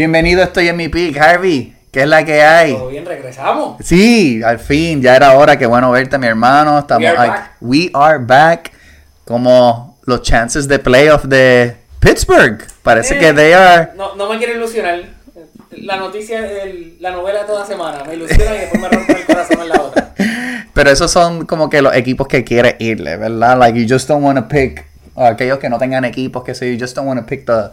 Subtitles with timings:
[0.00, 1.74] Bienvenido, estoy en mi pick, Harvey.
[1.90, 2.74] ¿Qué es la que hay?
[2.74, 3.78] Todo bien, regresamos.
[3.82, 5.56] Sí, al fin, ya era hora.
[5.56, 6.80] Qué bueno verte, mi hermano.
[6.80, 7.50] Estamos We are back.
[7.62, 8.72] We are back.
[9.24, 12.62] Como los chances de playoff de Pittsburgh.
[12.82, 13.92] Parece Eh, que they are.
[13.96, 15.00] No, no me quiero ilusionar.
[15.70, 19.24] La noticia, el- la novela de toda semana me ilusiona y después me rompe el
[19.24, 20.14] corazón en la otra.
[20.74, 23.58] Pero esos son como que los equipos que quieres irle, ¿verdad?
[23.58, 24.84] Like you just don't want to pick.
[25.16, 27.70] aquellos que no tengan equipos, que sé yo, you just don't want to pick the,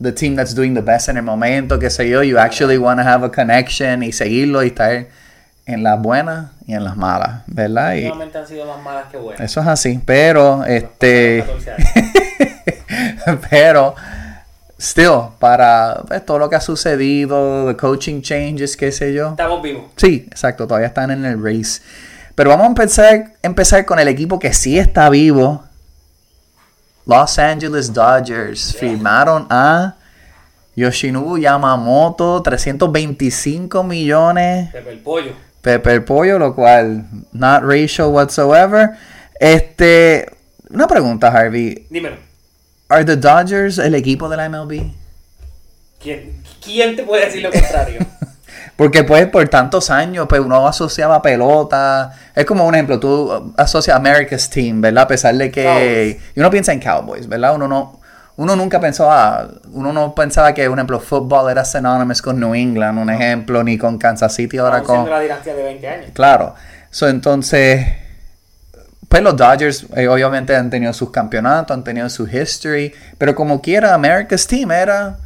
[0.00, 2.22] the team that's doing the best en el momento, que sé yo.
[2.22, 5.06] You actually want to have a connection y seguirlo y estar
[5.66, 7.94] en las buenas y en las malas, ¿verdad?
[7.94, 9.40] Y han sido más malas que buenas.
[9.40, 11.44] eso es así, pero este.
[11.46, 11.88] 14 años.
[13.50, 13.94] pero
[14.78, 19.62] still para pues, todo lo que ha sucedido the coaching changes qué sé yo Estamos
[19.62, 19.84] vivos.
[19.96, 21.80] sí exacto todavía están en el race
[22.34, 25.64] pero vamos a empezar empezar con el equipo que sí está vivo
[27.06, 28.80] Los Angeles Dodgers Yeah.
[28.80, 29.94] firmaron a
[30.76, 35.32] Yoshinobu Yamamoto 325 millones Pepe el pollo.
[35.62, 38.90] Pepper Pollo, lo cual not racial whatsoever.
[39.40, 40.26] Este,
[40.70, 41.86] una pregunta, Harvey.
[41.90, 42.16] Dímelo.
[42.88, 44.92] ¿Are the Dodgers el equipo de la MLB?
[46.00, 47.98] ¿Quién, quién te puede decir lo contrario?
[48.76, 52.12] Porque pues por tantos años pues uno asociaba pelota.
[52.34, 55.04] Es como un ejemplo, tú asocias America's Team, ¿verdad?
[55.04, 55.64] A pesar de que...
[55.64, 56.16] Cowboys.
[56.36, 57.54] Y uno piensa en Cowboys, ¿verdad?
[57.54, 58.00] Uno no...
[58.38, 62.54] Uno nunca pensó, ah, uno no pensaba que, un ejemplo, fútbol era synonymous con New
[62.54, 65.08] England, un ejemplo, ni con Kansas City ahora con...
[65.08, 66.10] la dinastía de 20 años.
[66.12, 66.54] Claro.
[66.90, 67.86] So, entonces,
[69.08, 73.62] pues los Dodgers eh, obviamente han tenido sus campeonatos, han tenido su history, pero como
[73.62, 75.16] quiera, America's Team era,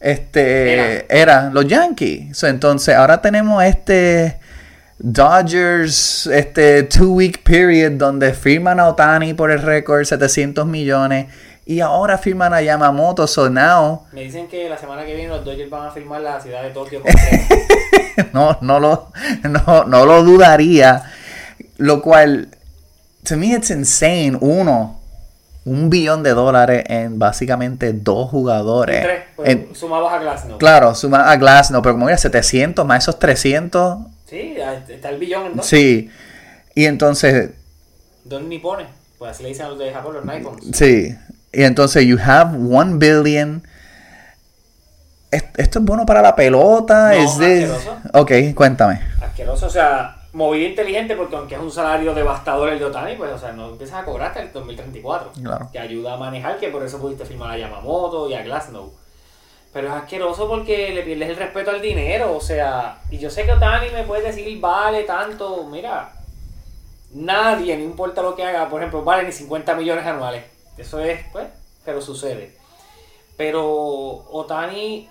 [0.00, 2.36] este, era, los Yankees.
[2.36, 4.38] So, entonces, ahora tenemos este
[4.98, 11.26] Dodgers, este two week period donde firman a Otani por el récord, 700 millones,
[11.66, 14.06] y ahora firman a Yamamoto, so now...
[14.12, 16.70] Me dicen que la semana que viene los Dodgers van a firmar la ciudad de
[16.70, 17.02] Tokio
[18.32, 21.02] no, no lo, no, no lo dudaría.
[21.76, 22.48] Lo cual,
[23.24, 24.36] to me it's insane.
[24.40, 24.97] Uno,
[25.68, 29.02] un billón de dólares en básicamente dos jugadores.
[29.02, 30.58] Tres, pues, En- sumabas a Glass, ¿no?
[30.58, 33.98] claro, suma a Glass, no, pero como era 700 más esos 300.
[34.26, 34.56] Sí,
[34.88, 35.66] está el billón en dos.
[35.66, 36.10] Sí.
[36.74, 37.50] Y entonces,
[38.24, 38.86] Dos nipones.
[39.18, 40.76] Pues así le dicen a los de Japón, los Nipons.
[40.76, 41.14] sí.
[41.52, 43.62] Y entonces, you have one billion.
[45.30, 47.08] ¿Es- ¿Esto es bueno para la pelota?
[47.08, 47.98] No, ¿Es this- asqueroso.
[48.14, 49.00] Ok, cuéntame.
[49.20, 53.32] Asqueroso, o sea, movida inteligente porque aunque es un salario devastador el de Otani, pues,
[53.32, 55.32] o sea, no empiezas a cobrar hasta el 2034.
[55.42, 55.68] Claro.
[55.72, 58.92] Que ayuda a manejar, que por eso pudiste firmar a Yamamoto y a Glasnow.
[59.72, 63.44] Pero es asqueroso porque le pierdes el respeto al dinero, o sea, y yo sé
[63.44, 66.12] que Otani me puede decir, vale tanto, mira,
[67.12, 70.44] nadie, no importa lo que haga, por ejemplo, vale ni 50 millones anuales.
[70.78, 71.48] Eso es, pues,
[71.84, 72.56] pero sucede.
[73.36, 73.66] Pero
[74.30, 75.08] Otani,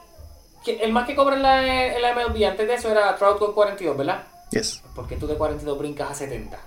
[0.66, 3.54] el más que cobra en la, en la MLB antes de eso era Trout con
[3.54, 4.24] 42, ¿verdad?
[4.52, 4.82] Yes.
[4.96, 6.58] ¿Por qué tú de 42 brincas a 70?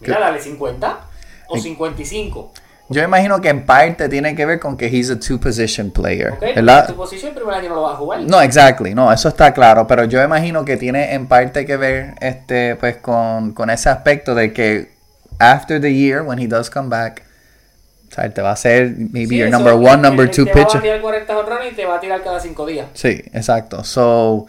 [0.00, 1.00] Mira, dale 50
[1.48, 2.52] o Eh, 55.
[2.90, 6.32] Yo imagino que en parte tiene que ver con que he's a two position player,
[6.32, 6.40] ¿Ok?
[6.54, 6.86] ¿verdad?
[6.86, 7.40] Tu posición no
[7.74, 8.20] lo vas a jugar.
[8.22, 12.14] No, exactly, no, eso está claro, pero yo imagino que tiene en parte que ver
[12.20, 14.92] este pues con, con ese aspecto de que
[15.38, 17.22] after the year when he does come back,
[18.10, 20.60] o sea, te va a ser maybe Sí, your number one, number two te va
[20.60, 20.80] a pitcher.
[20.82, 22.86] batear 40 honrones y te va a tirar cada 5 días.
[22.92, 23.82] Sí, exacto.
[23.82, 24.46] So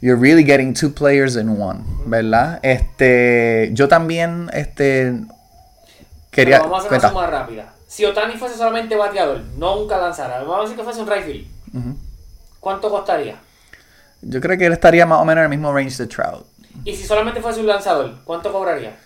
[0.00, 2.60] you're really getting two players in one, ¿verdad?
[2.62, 5.14] Este, yo también este
[6.30, 7.72] quería Pero vamos a hacer una suma rápida.
[7.86, 10.40] Si Otani fuese solamente bateador, nunca lanzara.
[10.40, 11.96] Vamos a decir que fuese un right field.
[12.60, 13.36] ¿Cuánto costaría?
[14.22, 16.46] Yo creo que él estaría más o menos en el mismo range de Trout.
[16.84, 18.96] Y si solamente fuese un lanzador, ¿cuánto cobraría?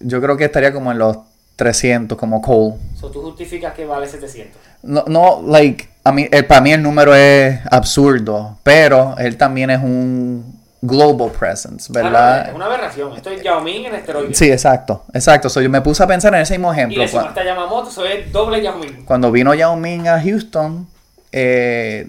[0.00, 1.18] Yo creo que estaría como en los
[1.56, 2.76] 300 como Cole.
[2.98, 4.60] So, tú justificas que vale 700.
[4.82, 9.70] No, no, like, a mí, eh, para mí el número es absurdo, pero él también
[9.70, 12.48] es un global presence, Ah, ¿verdad?
[12.48, 13.12] es una aberración.
[13.16, 14.36] Esto es Yao Ming en esteroides.
[14.36, 15.48] Sí, exacto, exacto.
[15.48, 16.98] So, yo me puse a pensar en ese mismo Y ejemplo.
[16.98, 19.04] le cua- sumaste a Yamamoto, eso es doble Yao Ming.
[19.04, 20.88] Cuando vino Yao Ming a Houston,
[21.30, 22.08] eh,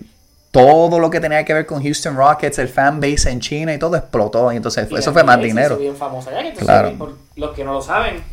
[0.49, 3.77] todo lo que tenía que ver con Houston Rockets, el fan base en China y
[3.79, 4.51] todo explotó.
[4.51, 5.77] Y entonces Y eso fue más dinero.
[5.79, 6.93] allá, Claro.
[6.97, 8.23] por los que no lo saben,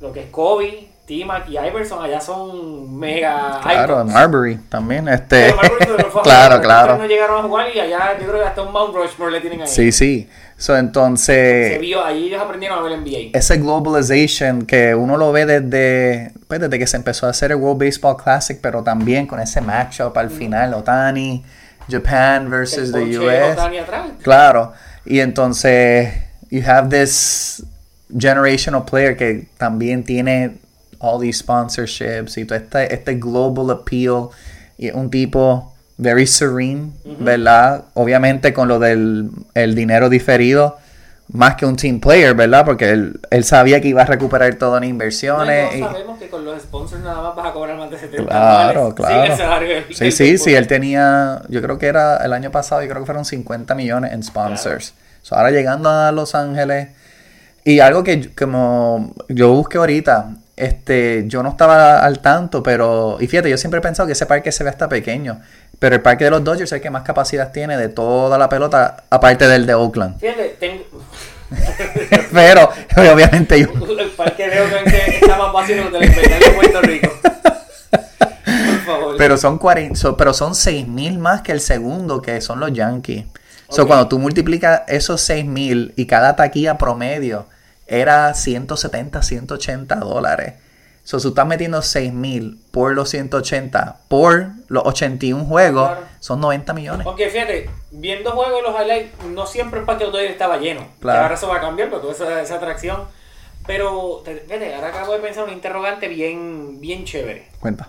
[0.00, 4.12] lo que es Kobe, T-Mac y Iverson allá son mega Claro, icons.
[4.12, 5.08] Marbury también.
[5.08, 6.96] Este, Marbury fue claro, claro.
[6.96, 9.62] No llegaron a jugar y allá yo creo que hasta un Mount Rushmore le tienen
[9.62, 9.66] ahí.
[9.68, 10.28] Sí, sí.
[10.56, 13.36] So, Se entonces, vio, ahí ellos aprendieron a ver NBA.
[13.36, 17.56] ese globalization que uno lo ve desde, pues, desde que se empezó a hacer el
[17.56, 21.44] World Baseball Classic, pero también con ese matchup al final, Otani,
[21.90, 23.52] Japan versus El the US.
[23.58, 24.06] Otani atrás.
[24.22, 24.72] Claro.
[25.04, 26.14] Y entonces,
[26.48, 27.64] you have this
[28.16, 30.58] generational player que también tiene
[31.02, 34.28] all these sponsorships y todo este, este global appeal.
[34.78, 37.84] Y un tipo very serene, ¿verdad?
[37.94, 40.78] Obviamente con lo del el dinero diferido,
[41.28, 42.64] más que un team player, ¿verdad?
[42.64, 45.72] Porque él, él sabía que iba a recuperar todo en inversiones.
[45.72, 48.24] No, y sabemos que con los sponsors nada más vas a cobrar más de 70
[48.24, 49.34] Claro, claro.
[49.88, 53.02] Sí, Sí, sí, sí, él tenía, yo creo que era el año pasado, yo creo
[53.02, 54.94] que fueron 50 millones en sponsors.
[55.22, 56.88] So, ahora llegando a Los Ángeles,
[57.64, 63.26] y algo que como yo busqué ahorita, este, yo no estaba al tanto, pero, y
[63.26, 65.40] fíjate, yo siempre he pensado que ese parque se ve hasta pequeño,
[65.78, 68.48] pero el parque de los Dodgers es el que más capacidad tiene de toda la
[68.48, 70.18] pelota, aparte del de Oakland.
[70.20, 70.84] Fíjate, tengo...
[72.32, 73.68] pero, obviamente yo...
[73.98, 77.08] el parque de Oakland que está más fácil que el de Puerto Rico.
[77.90, 79.16] Por favor.
[79.18, 83.24] Pero son 40, so- pero son 6000 más que el segundo, que son los Yankees.
[83.68, 83.88] So, Ok.
[83.88, 87.46] cuando tú multiplicas esos 6000 y cada taquilla promedio
[88.00, 90.54] era 170, 180 dólares.
[91.04, 96.06] So, tú estás metiendo 6000 por los 180 por los 81 juegos, Claro.
[96.20, 97.06] son 90 millones.
[97.06, 100.86] Aunque fíjate, viendo juegos los highlights, no siempre el parque de estaba lleno.
[101.00, 101.22] Claro.
[101.22, 103.02] Ahora eso va a cambiar porque esa, esa atracción.
[103.66, 107.48] Pero, te- fíjate, ahora acabo de pensar un interrogante bien, bien chévere.
[107.60, 107.88] Cuenta.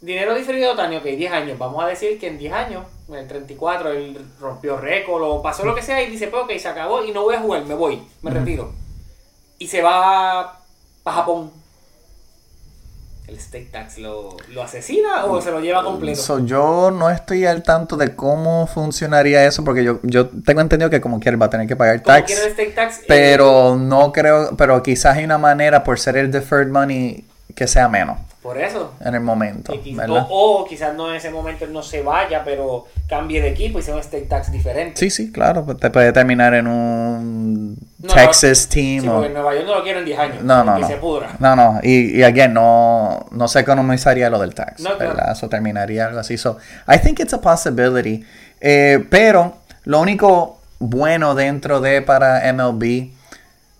[0.00, 1.58] Dinero diferido de Otani, ok, 10 años.
[1.58, 5.64] Vamos a decir que en 10 años, en el 34, él rompió récord o pasó
[5.64, 7.74] lo que sea y dice, pues ok, se acabó y no voy a jugar, me
[7.74, 8.72] voy, me retiro.
[9.58, 10.60] Y se va
[11.02, 11.50] para Japón.
[13.26, 16.20] ¿El state tax lo, lo asesina o se lo lleva completo?
[16.20, 20.90] So, yo no estoy al tanto de cómo funcionaría eso, porque yo, yo tengo entendido
[20.90, 22.30] que como quiera va a tener que pagar tax.
[22.32, 22.98] el state tax.
[22.98, 27.24] eh, Pero no creo, pero quizás hay una manera por ser el deferred money
[27.54, 28.92] que sea menos por eso.
[29.00, 33.40] en el momento, o, o quizás no en ese momento no se vaya, pero cambie
[33.40, 34.98] de equipo y sea un state tax diferente.
[35.00, 39.12] Sí, sí, claro, pues te puede terminar en un No, Texas no, team Sí, o-
[39.12, 40.42] porque en Nueva York no lo quiero en 10 años.
[40.42, 40.86] No, no, no.
[40.86, 41.30] se pudra.
[41.38, 44.96] No, no, y, y again, no, no se economizaría lo del tax, No.
[44.98, 45.32] ¿verdad?
[45.32, 46.36] Eso terminaría algo así.
[46.36, 48.24] So, I think it's a possibility.
[48.60, 53.10] Eh, pero lo único bueno dentro de para MLB,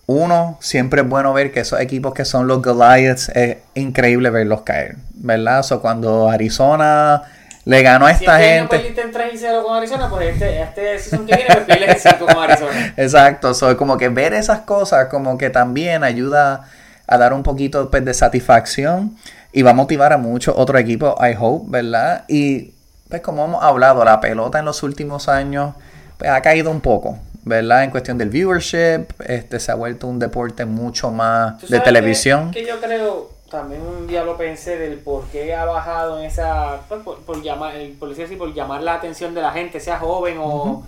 [0.07, 4.63] uno, siempre es bueno ver que esos equipos que son los Goliaths, es increíble verlos
[4.63, 5.63] caer, ¿verdad?
[5.63, 7.23] So, cuando Arizona
[7.65, 9.01] le ganó a Si esta este año gente...
[9.01, 12.13] en 3 y 0 con Arizona, pues este, este season que viene me pierdes en
[12.13, 12.95] 5 con Arizona.
[12.97, 16.69] Exacto, so, como que ver esas cosas como que también ayuda
[17.07, 19.17] a dar un poquito pues, de satisfacción
[19.53, 22.25] y va a motivar a muchos otros equipos, I hope, ¿verdad?
[22.29, 22.75] Y
[23.09, 25.75] pues como hemos hablado, la pelota en los últimos años
[26.19, 27.85] pues, ha caído un poco, ¿verdad?
[27.85, 32.51] En cuestión del viewership, este se ha vuelto un deporte mucho más ¿Tú de televisión.
[32.51, 36.25] Que, que yo creo, también un día lo pensé del por qué ha bajado en
[36.25, 39.53] esa, pues, por, por llamar, el- por decir así, por llamar la atención de la
[39.53, 40.85] gente, sea joven o...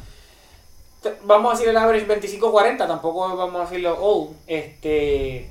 [1.24, 2.06] Vamos a decir el average
[2.40, 4.30] 25-40, tampoco vamos a decirlo old.
[4.48, 5.48] Este,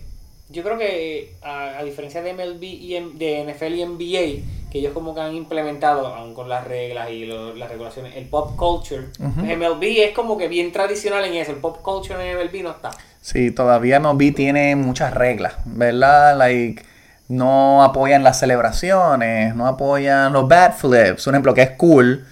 [0.50, 4.44] yo creo que a, a diferencia de MLB y de NFL y NBA,
[4.76, 8.28] que ellos como que han implementado, aún con las reglas y lo- las regulaciones, el
[8.28, 9.40] pop culture, Ujú.
[9.46, 12.92] MLB es como que bien tradicional en eso, el pop culture en MLB no está.
[13.22, 16.38] Sí, todavía MLB tiene muchas reglas, ¿verdad?
[16.38, 16.84] Like,
[17.30, 22.26] no apoyan las celebraciones, no apoyan los bat flips, un ejemplo que es cool,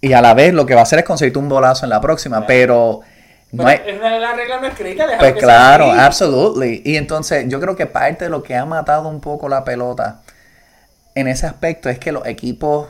[0.00, 2.00] y a la vez lo que va a hacer es conseguirte un bolazo en la
[2.00, 2.46] próxima, Claro.
[2.48, 3.00] pero
[3.52, 3.80] no hay...
[3.86, 6.82] es una las reglas no escritas, déjalo Pues que claro, absolutely.
[6.84, 10.20] Y entonces yo creo que parte de lo que ha matado un poco la pelota
[11.14, 12.88] en ese aspecto es que los equipos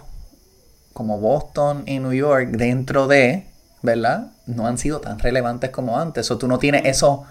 [0.93, 3.47] como Boston y New York dentro de,
[3.83, 4.26] ¿verdad?
[4.47, 6.30] No han sido tan relevantes como antes.
[6.30, 7.25] O tú no tienes eso,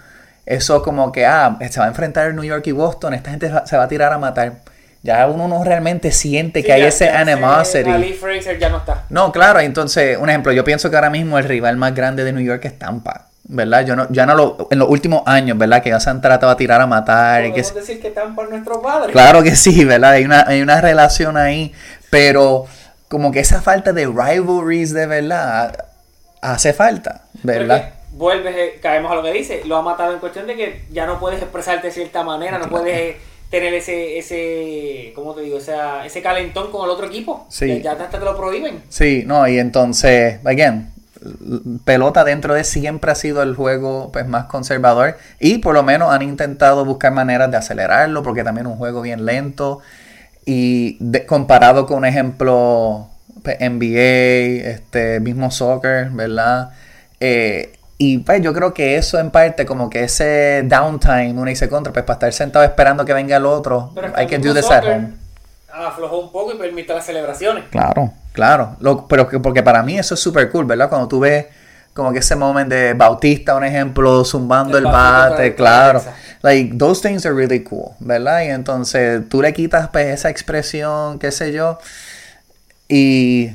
[0.45, 3.77] eso como que, ah, se va a enfrentar New York y Boston, esta gente se
[3.77, 4.61] va a tirar a matar.
[5.03, 7.89] Ya uno no realmente siente Sí, que hay ya- ese ya animosity.
[7.89, 9.05] Ali Fraser ya no está.
[9.09, 12.33] No, claro, entonces, un ejemplo, yo pienso que ahora mismo el rival más grande de
[12.33, 13.85] New York es Tampa, ¿verdad?
[13.85, 15.83] Yo no, ya no lo, en los últimos años, ¿verdad?
[15.83, 17.45] Que ya se han tratado a tirar a matar.
[17.45, 19.11] y que decir que Tampa es nuestro padre.
[19.11, 20.11] Claro que sí, ¿verdad?
[20.11, 21.73] Hay una, hay una relación ahí,
[22.09, 22.65] pero
[23.09, 25.85] como que esa falta de rivalries de verdad
[26.41, 27.93] hace falta, ¿verdad?
[28.11, 31.05] vuelves, eh, caemos a lo que dice, lo ha matado en cuestión de que ya
[31.05, 33.17] no puedes expresarte de cierta manera, no puedes eh,
[33.49, 35.57] tener ese, ese, ¿cómo te digo?
[35.57, 37.47] Esa, ese calentón con el otro equipo.
[37.49, 37.81] Sí.
[37.81, 38.83] Ya hasta te lo prohíben.
[38.89, 40.91] Sí, no, y entonces, again,
[41.85, 45.17] pelota dentro de siempre ha sido el juego pues más conservador.
[45.39, 49.01] Y por lo menos han intentado buscar maneras de acelerarlo porque también es un juego
[49.01, 49.79] bien lento.
[50.45, 53.07] Y de- comparado con un ejemplo
[53.43, 56.71] pues, NBA, este mismo soccer, ¿verdad?
[57.19, 61.67] Eh, y pues yo creo que eso en parte como que ese downtime uno dice
[61.67, 64.83] contra pues para estar sentado esperando que venga el otro es que do this at
[64.83, 65.09] soccer home
[65.73, 67.65] Aflojó un poco y permite las celebraciones.
[67.69, 68.75] Claro, claro.
[68.79, 70.89] Lo- pero que, porque para mí eso es súper cool, ¿verdad?
[70.89, 71.45] Cuando tú ves
[71.93, 76.01] como que ese momento de Bautista, un ejemplo, zumbando El el, bate el claro.
[76.41, 78.43] Like, those things are really cool, ¿verdad?
[78.43, 81.77] Y entonces tú le quitas pues esa expresión, qué sé yo.
[82.87, 83.51] Y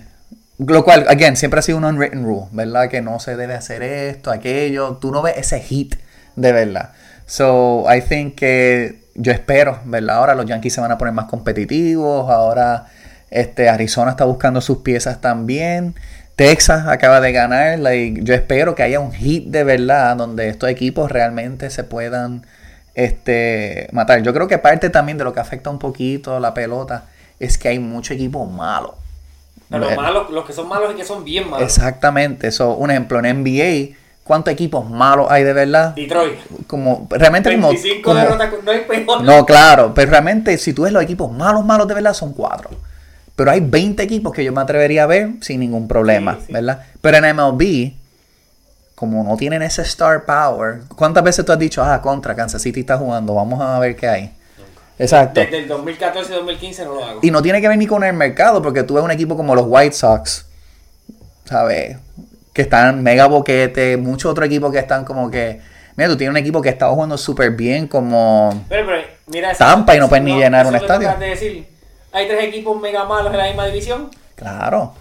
[0.59, 2.89] lo cual, again, siempre ha sido un unwritten rule, ¿verdad?
[2.89, 4.99] Que no se debe hacer esto, aquello.
[5.01, 5.97] Tú no ves ese hit
[6.37, 6.91] de verdad.
[7.27, 10.17] So, I think que yo espero, ¿verdad?
[10.17, 12.31] Ahora los Yankees se van a poner más competitivos.
[12.31, 12.87] Ahora
[13.31, 15.95] este, Arizona está buscando sus piezas también.
[16.37, 17.79] Texas acaba de ganar.
[17.79, 22.45] Like, yo espero que haya un hit de verdad donde estos equipos realmente se puedan
[22.95, 24.23] este, matar.
[24.23, 27.05] Yo creo que parte también de lo que afecta un poquito la pelota
[27.39, 28.93] es que hay muchos equipos malos.
[29.71, 31.67] Pero malos, los que son malos y que son bien malos.
[31.67, 32.49] Exactamente.
[32.49, 35.95] Eso, un ejemplo, en NBA, ¿cuántos equipos malos hay de verdad?
[35.95, 36.39] Detroit.
[36.67, 39.23] Como, realmente 25 como, derrotas, no hay peor.
[39.23, 42.71] No, claro, pero realmente si tú ves los equipos malos, malos de verdad, son cuatro.
[43.37, 46.53] Pero hay 20 equipos que yo me atrevería a ver sin ningún problema, Sí, sí.
[46.53, 46.85] ¿verdad?
[47.01, 47.93] Pero en MLB,
[48.95, 52.81] como no tienen ese star power, ¿cuántas veces tú has dicho, ah, contra Kansas City
[52.81, 54.33] está jugando, vamos a ver qué hay?
[54.99, 55.41] Exacto.
[55.41, 57.21] Desde el 2014-2015 no lo hago.
[57.23, 59.57] Y no tiene que ver ni con el mercado, porque tú ves un equipo como
[59.57, 60.47] los White Sox,
[61.45, 61.97] ¿sabes?
[62.55, 65.61] Que están mega boquete, muchos otros equipos que están como que.
[65.97, 68.65] Mira, tú tienes un equipo que está jugando súper bien, como.
[68.71, 71.09] Pero, pero, mira, eso- Tampa y no pueden ni llenar un estadio.
[71.09, 71.67] acabas de decir.
[72.13, 74.09] Hay tres equipos mega malos en la misma división.
[74.37, 74.95] Claro,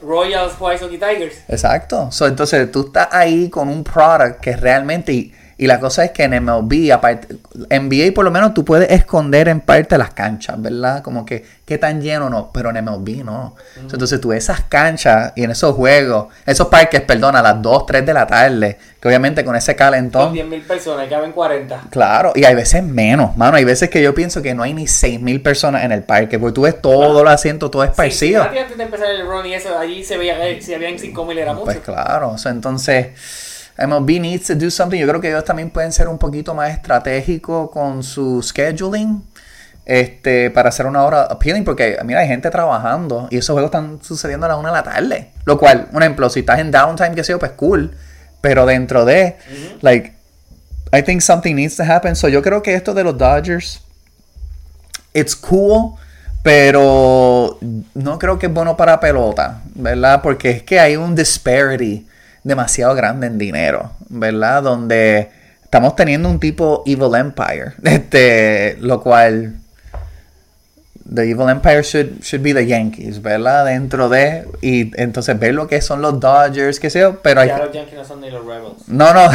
[0.00, 1.36] Royals, White Sox y Tigers.
[1.48, 2.10] exacto.
[2.10, 5.32] So, entonces tú estás ahí con un product que realmente.
[5.60, 7.36] Y, la cosa es que en MLB, aparte,
[7.68, 11.02] NBA por lo menos tú puedes esconder en parte las canchas, ¿verdad?
[11.02, 12.50] Como que, ¿qué tan lleno no?
[12.50, 13.54] Pero en MLB no.
[13.74, 17.84] So, entonces tú esas canchas y en esos juegos, esos parques, perdón, a las 2,
[17.84, 20.34] 3 de la tarde, que obviamente con ese calentón.
[20.34, 21.88] 10.000 personas, caben 40.
[21.90, 23.58] Claro, y hay veces menos, mano.
[23.58, 26.54] Hay veces que yo pienso que no hay ni 6.000 personas en el parque, porque
[26.54, 28.42] tú ves todos los asientos, todo Sí, sí, esparcido.
[28.44, 31.52] antes de empezar el run y eso, allí se veía, eh, si habían 5.000 era
[31.52, 31.66] mucho.
[31.66, 33.08] Pues claro, entonces
[33.80, 34.98] MLB needs to do something.
[34.98, 39.24] Yo creo que ellos también pueden ser un poquito más estratégicos con su scheduling.
[39.86, 43.98] Este, para hacer una hora appealing, porque mira, hay gente trabajando y esos juegos están
[44.02, 45.30] sucediendo a la una de la tarde.
[45.44, 47.90] Lo cual, un ejemplo, si estás en downtime, que sé yo, pues cool.
[48.40, 49.36] Pero dentro de,
[49.80, 50.12] like,
[50.92, 52.14] I think something needs to happen.
[52.14, 53.80] So yo creo que esto de los Dodgers,
[55.12, 55.94] it's cool,
[56.42, 57.58] pero
[57.94, 60.22] no creo que es bueno para pelota, ¿verdad?
[60.22, 62.06] Porque es que hay un disparity
[62.44, 64.62] demasiado grande en dinero, ¿verdad?
[64.62, 65.30] Donde
[65.62, 69.54] estamos teniendo un tipo Evil Empire, este, lo cual
[71.12, 73.66] the Evil Empire should, should be the Yankees, ¿verdad?
[73.66, 77.48] Dentro de, y entonces ver lo que son los Dodgers, qué sé yo, pero hay,
[77.48, 78.86] Ya los Yankees no son ni los Rebels.
[78.86, 79.30] no, no,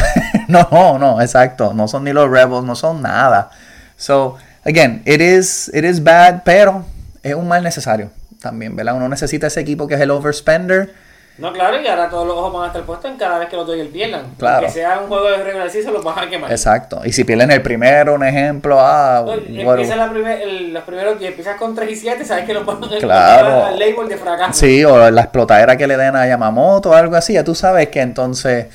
[0.48, 1.74] no, no, exacto.
[1.74, 3.50] No son ni los Rebels, no son nada.
[3.98, 6.86] So, again, it is, it is bad, pero
[7.24, 8.10] es un mal necesario
[8.42, 8.96] también, ¿verdad?
[8.96, 10.94] Uno necesita ese equipo que es el overspender.
[11.38, 13.58] No, claro, y ahora todos los ojos van a estar puestos en cada vez que
[13.58, 14.36] los Dodgers pierdan.
[14.38, 14.66] Claro.
[14.66, 16.50] Que sea un juego de regular season, los van a quemar.
[16.50, 17.02] Exacto.
[17.04, 20.84] Y si pierden el primero, un ejemplo, ah, Oye, bueno, Empieza la primer, el- los
[20.84, 23.66] primeros 10, empiezas con 3 y 7, sabes que los van a Claro.
[23.66, 24.54] al label de fracaso.
[24.54, 27.90] Sí, o la explotadera que le den a Yamamoto o algo así, ya tú sabes
[27.90, 28.68] que entonces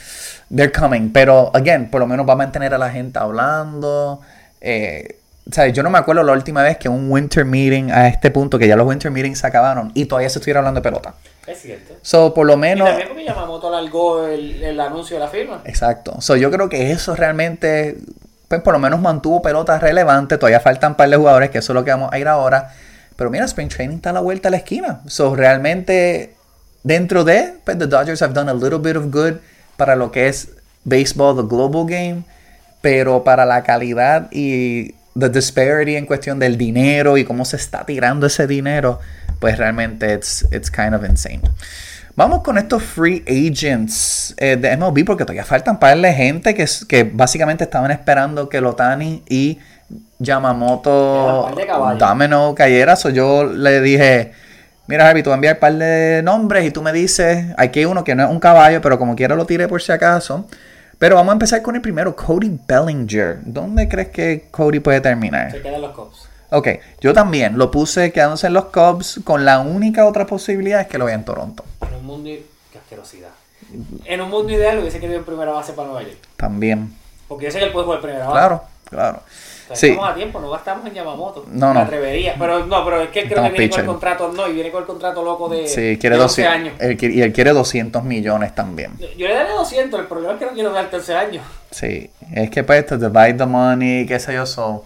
[0.55, 1.11] they're coming.
[1.15, 4.21] Pero, again, por lo menos va a mantener a la gente hablando.
[4.61, 5.17] Eh,
[5.51, 5.73] ¿sabes?
[5.73, 8.67] Yo no me acuerdo la última vez que un winter meeting a este punto, que
[8.69, 11.15] ya los winter meetings se acabaron y todavía se estuviera hablando de pelota.
[11.47, 11.95] Es cierto.
[12.03, 12.89] So, por lo Y menos...
[12.89, 15.63] también porque Yamamoto alargó el, el anuncio de la firma.
[15.65, 16.21] Exacto.
[16.21, 17.99] So, yo creo que eso realmente,
[18.47, 20.39] pues por lo menos mantuvo pelota relevante.
[20.39, 22.73] Todavía faltan un par de jugadores, que eso es lo que vamos a ir ahora.
[23.17, 25.01] Pero mira, Spring Training está a la vuelta a la esquina.
[25.07, 26.35] So, realmente,
[26.85, 29.35] dentro de, pues the Dodgers have done a little bit of good
[29.77, 30.51] para lo que es
[30.85, 32.23] baseball, the global game.
[32.81, 37.85] Pero para la calidad y the disparity en cuestión del dinero y cómo se está
[37.85, 39.01] tirando ese dinero,
[39.39, 41.43] pues realmente it's, it's kind of insane.
[42.17, 46.67] Vamos con estos free agents eh, de MLB porque todavía faltan para de gente que,
[46.89, 49.59] que básicamente estaban esperando que Lotani y
[50.19, 51.51] Yamamoto.
[51.99, 52.97] Domino cayera.
[52.97, 54.33] So yo le dije,
[54.87, 57.81] mira Harvey, tú vas a enviar un par de nombres y tú me dices, aquí
[57.81, 60.47] hay uno que no es un caballo, pero como quiera lo tiré por si acaso.
[61.01, 63.39] Pero vamos a empezar con el primero, Cody Bellinger.
[63.43, 65.51] ¿Dónde crees que Cody puede terminar?
[65.51, 66.29] Se quedan los Cubs.
[66.51, 66.69] Ok,
[67.01, 70.99] yo también lo puse quedándose en los Cubs con la única otra posibilidad es que
[70.99, 71.65] lo vea en Toronto.
[71.81, 72.29] En un mundo.
[72.71, 73.31] Qué asquerosidad.
[74.05, 76.19] En un mundo ideal hubiese querido en primera base para Nueva York.
[76.37, 76.95] También.
[77.29, 78.39] Porque yo sé que él puede jugar primera base.
[78.39, 79.23] Claro, claro.
[79.75, 81.45] Sí, Estamos a tiempo, no gastamos en Yamamoto.
[81.51, 81.81] No, Me no.
[81.81, 82.35] atrevería.
[82.39, 83.85] Pero no, pero es que creo Estamos que viene pitcher.
[83.87, 86.43] con el contrato, no, y viene con el contrato loco de, sí quiere de 11
[86.43, 86.75] 200, años.
[86.81, 88.93] él y él quiere 200 millones también.
[89.17, 91.45] Yo le daré 200, el problema es que no quiero darte 11 años.
[91.71, 94.85] Sí, es que pues to divide the money, qué sé yo, so,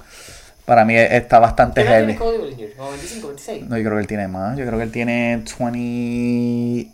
[0.64, 2.14] para mí está bastante ¿Qué heavy.
[2.16, 2.30] ¿Como
[2.90, 3.68] 25, 26?
[3.68, 6.90] No, yo creo que él tiene más, yo creo que él tiene 20...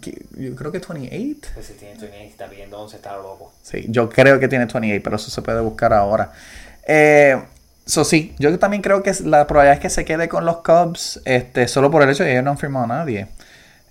[0.00, 1.48] que- Yo creo que 28.
[1.54, 3.52] Pues si tiene 29 y está pidiendo 11, está loco.
[3.62, 6.32] Sí, yo creo que tiene 28, pero eso se puede buscar ahora.
[6.86, 7.40] Eh,
[7.84, 11.20] So, sí, yo también creo que la probabilidad es que se quede con los Cubs,
[11.24, 13.26] este, solo por el hecho de que ellos no han firmado a nadie.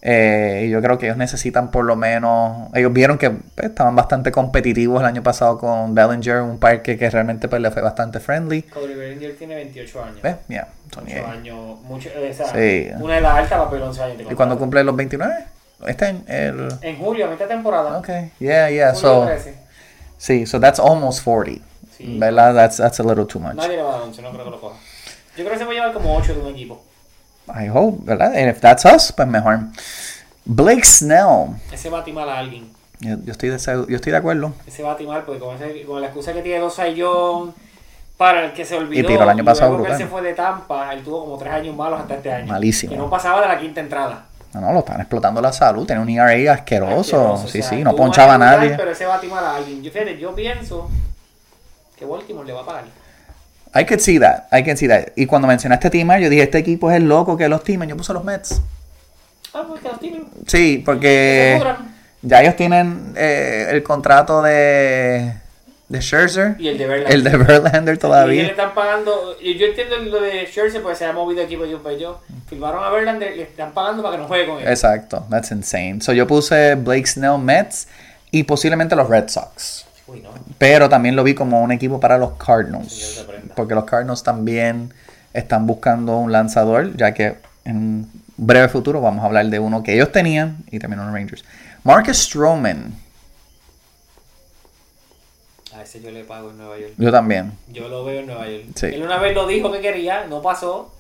[0.01, 2.69] Eh, y yo creo que ellos necesitan por lo menos.
[2.73, 7.09] Ellos vieron que pues, estaban bastante competitivos el año pasado con Bellinger, un parque que
[7.09, 8.63] realmente pues, le fue bastante friendly.
[8.63, 10.21] Cody Bellinger tiene 28 años.
[10.23, 10.35] ¿Ves?
[10.47, 11.27] Yeah, 8 28.
[11.27, 11.81] años.
[11.81, 12.89] Mucho, o sea, Sí.
[12.99, 14.21] Una de las altas va a pedir 11 años.
[14.21, 14.59] ¿Y cuándo contrato.
[14.59, 15.35] cumple los 29?
[15.85, 16.69] Este año, el...
[16.81, 17.99] En julio, a mitad temporada.
[17.99, 19.25] Ok, yeah, yeah, Julio so...
[19.25, 19.55] 13.
[20.17, 21.70] Sí, so that's almost 40.
[22.01, 22.17] Sí.
[22.19, 22.53] ¿Verdad?
[22.55, 23.53] That's, that's a little too much.
[23.55, 24.75] Nadie le va a dar 11, no creo que lo coja.
[25.37, 26.81] Yo creo que se va a llevar como 8 de un equipo.
[27.47, 28.35] I hope, ¿verdad?
[28.35, 29.59] And if that's us, pues mejor.
[30.45, 31.55] Blake Snell.
[31.71, 32.69] Ese va a timar a alguien.
[32.99, 34.53] Yo, yo estoy, de, yo estoy de acuerdo.
[34.67, 37.53] Ese va a timar porque con, ese- con la excusa que tiene dos John
[38.17, 39.01] para el que se olvidó.
[39.01, 41.37] Y tiró el año pasado luego que él se fue de Tampa, él tuvo como
[41.37, 42.47] 3 años malos hasta este año.
[42.47, 42.91] Malísimo.
[42.91, 44.25] Que no pasaba de la quinta entrada.
[44.53, 45.85] No, no, lo están explotando la salud.
[45.87, 47.17] Tiene un ERA asqueroso.
[47.17, 48.73] Asqueroso, sí, o sea, sí, no ponchaba a nadie.
[48.77, 49.81] Pero ese va a timar a alguien.
[49.81, 50.89] Yo, fíjate, yo pienso
[52.01, 52.83] que Baltimore le va a pagar.
[53.73, 54.47] I could see that.
[54.51, 55.09] I can see that.
[55.15, 57.87] Y cuando mencionaste Timar, yo dije, este equipo es el loco que los timen.
[57.87, 58.59] Yo puse los Mets.
[59.53, 60.25] Ah, pues que los timen.
[60.47, 61.63] Sí, Que porque
[62.21, 65.33] ya ellos tienen eh, el contrato de,
[65.87, 66.55] de Scherzer.
[66.59, 67.15] Y el de Verlander.
[67.15, 68.45] El de Verlander Y ellos le todavía.
[68.47, 69.37] están pagando.
[69.39, 72.19] y Yo entiendo lo de Scherzer porque se ha movido equipo de un yo.
[72.49, 74.67] Firmaron a Verlander y le están pagando para que no juegue con él.
[74.67, 75.25] Exacto.
[75.29, 76.01] That's insane.
[76.01, 77.87] So yo puse Blake Snell Mets
[78.31, 79.85] y posiblemente los Red Sox.
[80.07, 80.29] Uy, no.
[80.57, 83.25] Pero también lo vi como un equipo para los Cardinals.
[83.55, 84.93] Porque los Cardinals también
[85.33, 89.83] están buscando un lanzador, ya que en un breve futuro vamos a hablar de uno
[89.83, 91.45] que ellos tenían y también unos Rangers.
[91.83, 92.93] Marcus Stroman,
[95.75, 96.93] A ese yo le pago en Nueva York.
[96.97, 97.53] yo también.
[97.71, 98.65] Yo lo veo en Nueva York.
[98.75, 98.87] Sí.
[98.87, 100.93] Él una vez lo dijo que quería, no pasó.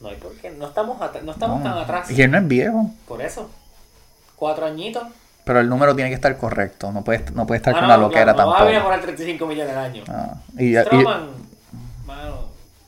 [0.00, 0.50] No hay por qué.
[0.50, 2.10] No estamos, no estamos tan atrás.
[2.10, 3.50] Y él no es viejo, Por eso.
[4.36, 5.04] Cuatro añitos.
[5.46, 6.90] Pero el número tiene que estar correcto.
[6.90, 8.80] No puede, no puede estar Ah, con no, una loquera claro, no va a venir
[8.80, 8.96] a tampoco.
[9.00, 10.02] cobrar 35 millones al año.
[10.08, 11.28] Ah, y, y- Stroman,
[12.04, 12.34] mano,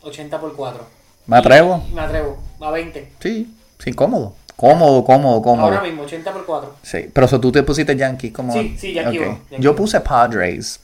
[0.03, 0.85] 80 por 4.
[1.27, 1.85] ¿Me atrevo?
[1.95, 2.37] me atrevo.
[2.61, 3.13] A 20.
[3.21, 4.35] sí, sí, cómodo.
[4.57, 5.67] Cómodo, cómodo, cómodo.
[5.67, 6.75] Ahora mismo, 80 por 4.
[6.83, 8.53] Sí, pero eso tú te pusiste Yankees como...
[8.53, 9.25] Sí, sí, Yankee Ok.
[9.25, 10.81] voy, Yankee Yo puse Padres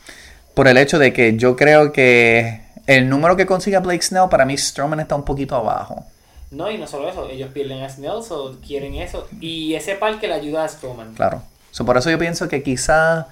[0.54, 4.44] por el hecho de que yo creo que el número que consiga Blake Snell, para
[4.44, 6.04] mí Stroman está un poquito abajo.
[6.52, 7.28] No, y no solo eso.
[7.28, 9.26] Ellos pierden a Snell, so quieren eso.
[9.40, 11.14] Y ese parque le ayuda a Stroman.
[11.14, 11.42] Claro.
[11.74, 13.26] So, por eso yo pienso que quizá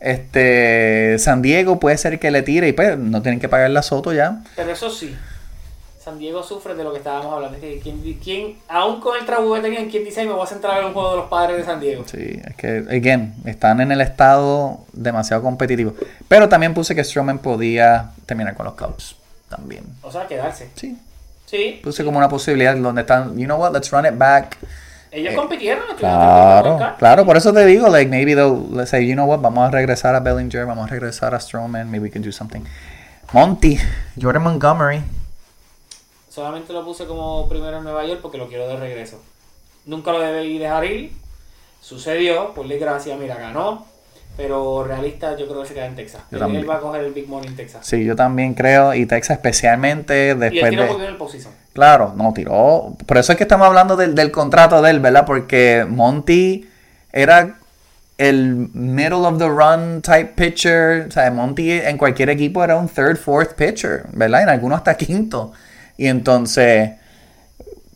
[0.00, 3.82] este, San Diego puede ser que le tire y pues no tienen que pagar la
[3.82, 4.42] Soto ya.
[4.56, 5.14] Pero eso sí.
[6.04, 7.56] San Diego sufre de lo que estábamos hablando.
[7.56, 10.42] Es que ¿quién, quién, aún con el trabajo que tenían, ¿quién dice "Ay, me voy
[10.42, 12.02] a centrar ver un juego de los padres de San Diego?
[12.06, 15.94] Sí, es que, again, están en el estado demasiado competitivo.
[16.26, 19.14] Pero también puse que Stroman podía terminar con los Cubs.
[19.48, 19.84] También.
[20.02, 20.68] O sea, quedarse.
[20.74, 20.98] Sí,
[21.46, 21.80] Sí.
[21.84, 24.56] puse como una posibilidad donde están, you know what, let's run it back.
[25.14, 25.84] Ellos Eh, compitieron.
[25.96, 29.68] Claro, claro, por eso te digo, like maybe they'll let's say, you know what, vamos
[29.68, 32.62] a regresar a Bellinger, vamos a regresar a Stroman, maybe we can do something.
[33.32, 33.78] Monty,
[34.20, 35.02] Jordan Montgomery.
[36.28, 39.22] Solamente lo puse como primero en Nueva York porque lo quiero de regreso.
[39.86, 41.12] Nunca lo debí dejar ir.
[41.80, 43.86] Sucedió, por desgracia, mira, ganó.
[44.36, 46.22] Pero realista, yo creo que se queda en Texas.
[46.30, 46.62] Yo Él, también.
[46.62, 47.86] él va a coger el Big Money en Texas.
[47.86, 50.88] Sí, yo también creo, y Texas especialmente y él después tiró de...
[50.88, 51.52] porque en el position.
[51.72, 52.96] Claro, no tiró.
[53.06, 55.24] Por eso es que estamos hablando del, del contrato de él, ¿verdad?
[55.24, 56.68] Porque Monty
[57.12, 57.56] era
[58.18, 61.06] el middle of the run type pitcher.
[61.08, 64.42] O sea, Monty en cualquier equipo era un third, fourth pitcher, ¿verdad?
[64.42, 65.52] En algunos hasta quinto.
[65.96, 66.90] Y entonces,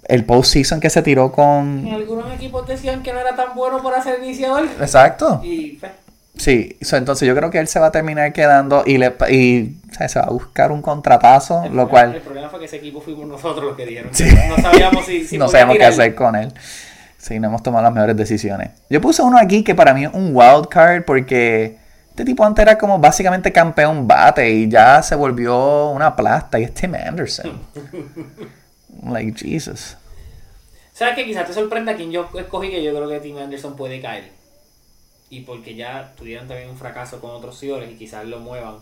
[0.04, 1.88] el postseason que se tiró En con.
[1.92, 4.64] algunos equipos decían que no era tan bueno para ser iniciador.
[4.80, 5.40] Exacto.
[5.42, 5.92] Y pues,
[6.36, 9.76] Sí, so, entonces yo creo que él se va a terminar quedando y, le, y
[9.90, 12.14] o sea, se va a buscar un contratazo, el, lo problema, cual.
[12.14, 14.14] el problema fue que ese equipo fuimos nosotros los que dijeron.
[14.14, 14.24] Sí.
[14.48, 16.52] No sabíamos si, si no sabemos qué hacer con él.
[17.18, 18.70] Sí, no hemos tomado las mejores decisiones.
[18.88, 21.76] Yo puse uno aquí que para mí es un wild card porque
[22.10, 26.64] este tipo antes era como básicamente campeón bate y ya se volvió una plasta y
[26.64, 27.60] es Tim Anderson.
[29.08, 29.96] like Jesus.
[30.92, 34.00] ¿Sabes que Quizás te sorprenda quien yo escogí que yo creo que Tim Anderson puede
[34.00, 34.37] caer.
[35.30, 38.76] Y porque ya tuvieron también un fracaso con otros señores y quizás lo muevan.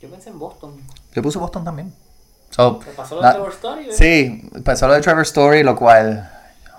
[0.00, 0.76] Yo pensé en Boston.
[1.14, 1.92] Yo puse Boston también.
[2.50, 3.86] So, ¿Te pasó lo de Trevor Story?
[3.86, 3.96] ¿ves?
[3.96, 6.30] sí, pasó lo de Trevor Story, lo cual,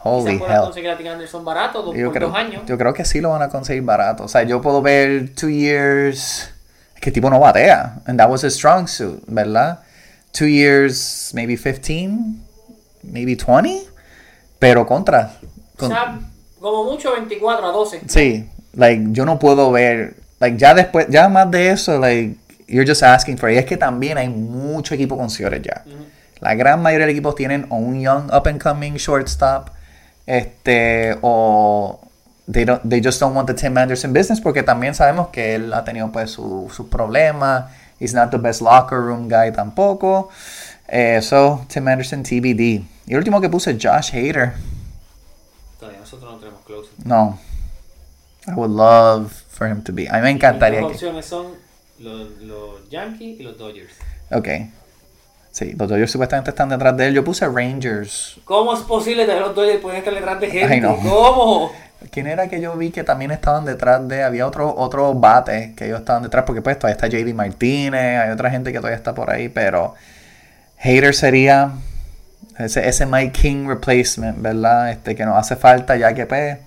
[0.04, 0.62] holy hell.
[0.62, 2.64] conseguir a Tim Anderson barato dos, Yo por creo, dos años.
[2.66, 4.24] yo creo que sí lo van a conseguir barato.
[4.24, 6.50] O sea, yo puedo ver two years.
[6.96, 8.02] Es que el tipo no batea.
[8.06, 9.80] And that was his strong suit, ¿verdad?
[10.32, 12.36] Two years, maybe 15,
[13.04, 13.82] maybe 20.
[14.60, 15.34] Pero contra.
[15.78, 16.20] con- o sea,
[16.60, 18.02] como mucho 24 a 12.
[18.08, 20.16] sí, like, yo no puedo ver.
[20.40, 22.36] Like, ya después, ya más de eso, like,
[22.68, 23.56] you're just asking for it.
[23.56, 25.84] Y es que también hay mucho equipo con señores ya.
[26.42, 29.70] La gran mayoría de equipos tienen o un young up and coming shortstop,
[30.26, 32.00] este, o
[32.52, 35.74] they, don't, they just don't want the Tim Anderson business porque también sabemos que él
[35.74, 37.66] ha tenido pues su- sus problemas
[38.00, 40.30] He's not the best locker room guy tampoco.
[40.90, 42.84] Eh, so, Tim Anderson TBD.
[43.08, 44.52] Y el último que puse, Josh Hader.
[45.80, 46.92] Todavía nosotros no tenemos closer.
[47.06, 47.40] No.
[48.48, 50.08] I would love for him to be.
[50.10, 51.48] A mí me encantaría Las opciones son
[52.00, 53.94] los, los Yankees y los Dodgers.
[54.32, 54.48] Ok.
[55.52, 57.14] Sí, los Dodgers supuestamente están detrás de él.
[57.14, 58.40] Yo puse Rangers.
[58.44, 60.74] ¿Cómo es posible que los Dodgers pueden estar detrás de gente?
[60.74, 60.98] Ay, no.
[60.98, 61.72] ¿Cómo?
[62.12, 64.24] ¿Quién era que yo vi que también estaban detrás de?
[64.24, 68.32] Había otro, otro bate que ellos estaban detrás, porque pues todavía está JD Martínez, hay
[68.32, 69.96] otra gente que todavía está por ahí, pero
[70.78, 71.72] Hater sería
[72.60, 74.92] ese, ese Mike King replacement, ¿verdad?
[74.92, 76.58] Este que nos hace falta ya que pues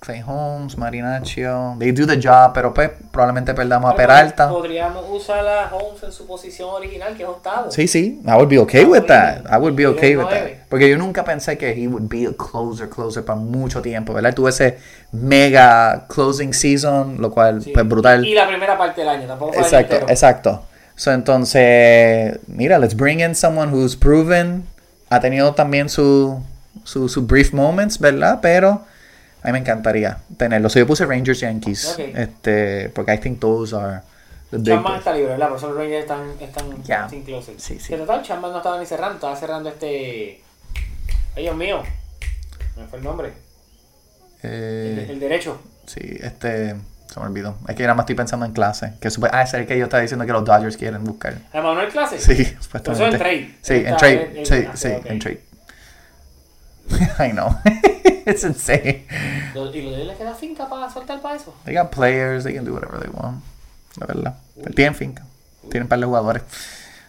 [0.00, 4.48] Clay Holmes, Marinaccio, they do the job, pero pues probablemente perdamos a Peralta.
[4.48, 7.70] Podríamos usar a Holmes en su posición original, que es octavo.
[7.70, 9.44] Sí, sí, I would be okay with that.
[9.52, 10.66] I would be okay with that.
[10.70, 14.32] Porque yo nunca pensé que he would be a closer, closer para mucho tiempo, ¿verdad?
[14.34, 14.78] Tuve ese
[15.12, 17.70] mega closing season, lo cual, Sí.
[17.74, 18.24] pues, brutal.
[18.24, 20.10] Y la primera parte del año, tampoco fue el Exacto, entero.
[20.12, 20.62] exacto.
[20.96, 24.64] So, entonces, mira, let's bring in someone who's proven,
[25.10, 26.40] ha tenido también su,
[26.84, 28.38] su, su brief moments, ¿verdad?
[28.40, 28.82] Pero
[29.42, 30.68] a mí me encantaría tenerlo.
[30.68, 34.02] So, yo puse Rangers Yankees, este, porque I think those are
[34.50, 35.48] Chapman está libre, ¿verdad?
[35.48, 37.54] Por eso los Rangers están, están sin closer.
[37.58, 37.88] Sí, sí.
[37.88, 40.42] Que total, Chapman no estaba ni cerrando, estaba cerrando este...
[41.36, 41.82] Ay, Dios mío.
[42.76, 43.32] Me fue el nombre.
[44.42, 45.60] El, Eh, el derecho.
[45.86, 46.74] Sí, este.
[47.06, 47.56] Se me olvidó.
[47.68, 48.94] Es que nada más estoy pensando en clase.
[49.00, 51.34] Que ah, es el que yo estaba diciendo que los Dodgers quieren buscar.
[51.52, 52.18] ¿A Manuel Clase?
[52.18, 53.16] Sí, Pero eso supuestamente.
[53.16, 53.54] en trade.
[53.62, 54.44] Sí, en trade.
[54.44, 55.40] Sí, sí, en trade.
[57.28, 57.56] I know.
[58.26, 59.06] It's insane.
[59.54, 61.54] Los- ¿Y los les queda finca para soltar para eso?
[61.64, 63.42] They got players, they can do whatever they want.
[63.96, 64.34] La verdad.
[64.74, 65.24] Tienen finca.
[65.70, 66.42] Tienen par de jugadores.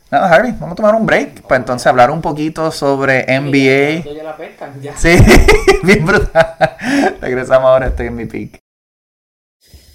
[0.10, 4.04] Nada, Harvey, vamos a tomar un break para entonces hablar un poquito sobre NBA.
[4.04, 4.98] Ya, ya la pescan, ya.
[4.98, 5.16] Sí,
[5.84, 6.58] bien brutal.
[7.22, 8.60] Regresamos ahora, estoy en mi peak.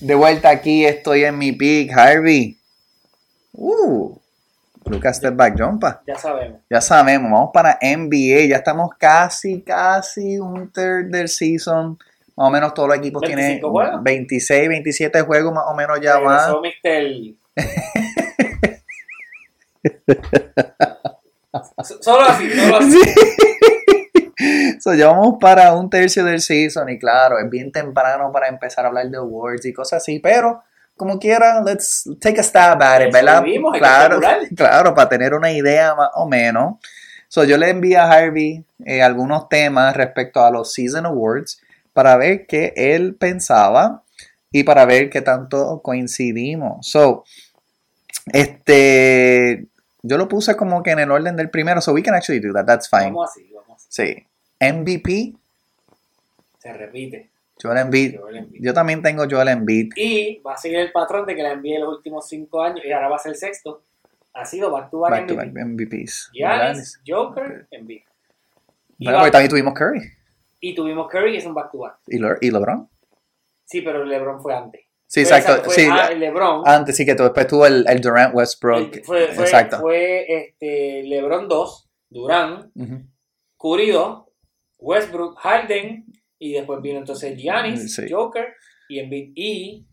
[0.00, 2.58] De vuelta aquí, estoy en mi peak, Harvey.
[3.52, 4.16] Uh,
[4.86, 6.02] Lucas Step Back Jumpa.
[6.06, 6.60] Ya sabemos.
[6.70, 8.46] Ya sabemos, vamos para NBA.
[8.48, 11.98] Ya estamos casi, casi un third del season.
[12.36, 14.02] Más o menos todos los equipos tienen 25 juegos.
[14.02, 16.54] 26, 27 juegos más o menos ya van.
[22.00, 22.98] Solo así, solo así.
[24.80, 28.84] So, ya vamos para un tercio del season y claro, es bien temprano para empezar
[28.84, 30.62] a hablar de awards y cosas así, pero
[30.96, 33.44] como quiera, let's take a stab at it, ¿verdad?
[33.78, 34.20] Claro,
[34.56, 36.76] claro, para tener una idea más o menos.
[37.28, 41.60] So, yo le envié a Harvey eh, algunos temas respecto a los Season Awards
[41.92, 44.02] para ver qué él pensaba
[44.50, 46.86] y para ver qué tanto coincidimos.
[46.86, 47.24] So,
[48.32, 49.66] este,
[50.02, 52.52] yo lo puse como que en el orden del primero, so we can actually do
[52.52, 53.06] that, that's fine.
[53.06, 53.86] Vamos así, vamos así.
[53.90, 54.26] Sí.
[54.60, 55.34] MVP,
[56.58, 57.35] Se repite.
[57.62, 58.18] Joel Embiid.
[58.18, 58.62] Joel Embiid.
[58.62, 59.92] Yo también tengo Joel Embiid.
[59.96, 62.92] Y va a seguir el patrón de que la envié los últimos cinco años y
[62.92, 63.82] ahora va a ser el sexto.
[64.34, 65.52] Ha sido back to back, Back to MVP.
[65.52, 66.30] back MVPs.
[66.34, 68.02] Giannis, Joker, Embiid.
[68.98, 70.00] Bueno, porque también tuvimos Curry
[70.60, 71.96] y tuvimos Curry y es un back to back.
[72.06, 72.88] y, Le- y LeBron.
[73.64, 74.82] Sí, pero LeBron fue antes.
[75.06, 75.70] Sí, exacto.
[75.70, 76.62] sí, el LeBron.
[76.66, 78.94] antes sí que después tuvo el, el Durant Westbrook.
[78.96, 79.78] el- fue, fue, exacto.
[79.80, 83.02] fue este, LeBron 2, Durant, Ujú.
[83.58, 84.24] Curry 2,
[84.78, 86.04] Westbrook, Harden
[86.38, 88.06] y después vino entonces Giannis, Sí.
[88.10, 88.54] Joker
[88.88, 89.32] y Embiid.
[89.34, 89.86] Y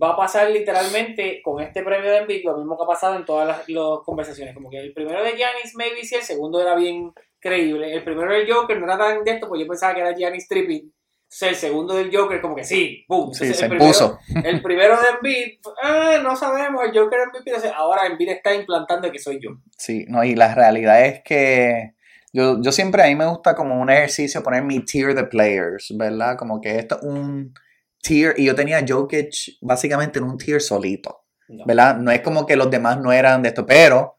[0.00, 3.24] va a pasar literalmente con este premio de Embiid lo mismo que ha pasado en
[3.24, 4.54] todas las, las conversaciones.
[4.54, 7.92] Como que el primero de Giannis, maybe sí, el segundo era bien creíble.
[7.92, 10.48] El primero del Joker no era tan de esto, pues yo pensaba que era Giannis
[10.48, 10.90] Trippy.
[10.90, 13.34] O sea, el segundo del Joker, como que sí, boom.
[13.34, 14.18] Sí, se el primero- impuso.
[14.44, 17.50] El primero de Embiid, ah, no sabemos, el Joker MVP.
[17.50, 19.50] Entonces, ahora Embiid está implantando que soy yo.
[19.76, 21.94] Sí, no, y la realidad es que
[22.34, 25.94] yo, yo siempre a mí me gusta como un ejercicio poner mi tier de players,
[25.96, 26.36] ¿verdad?
[26.36, 27.54] Como que esto es un
[28.02, 31.20] tier, y yo tenía Jokic básicamente en un tier solito.
[31.66, 31.96] ¿verdad?
[31.96, 34.16] No es como que los demás no eran de esto, pero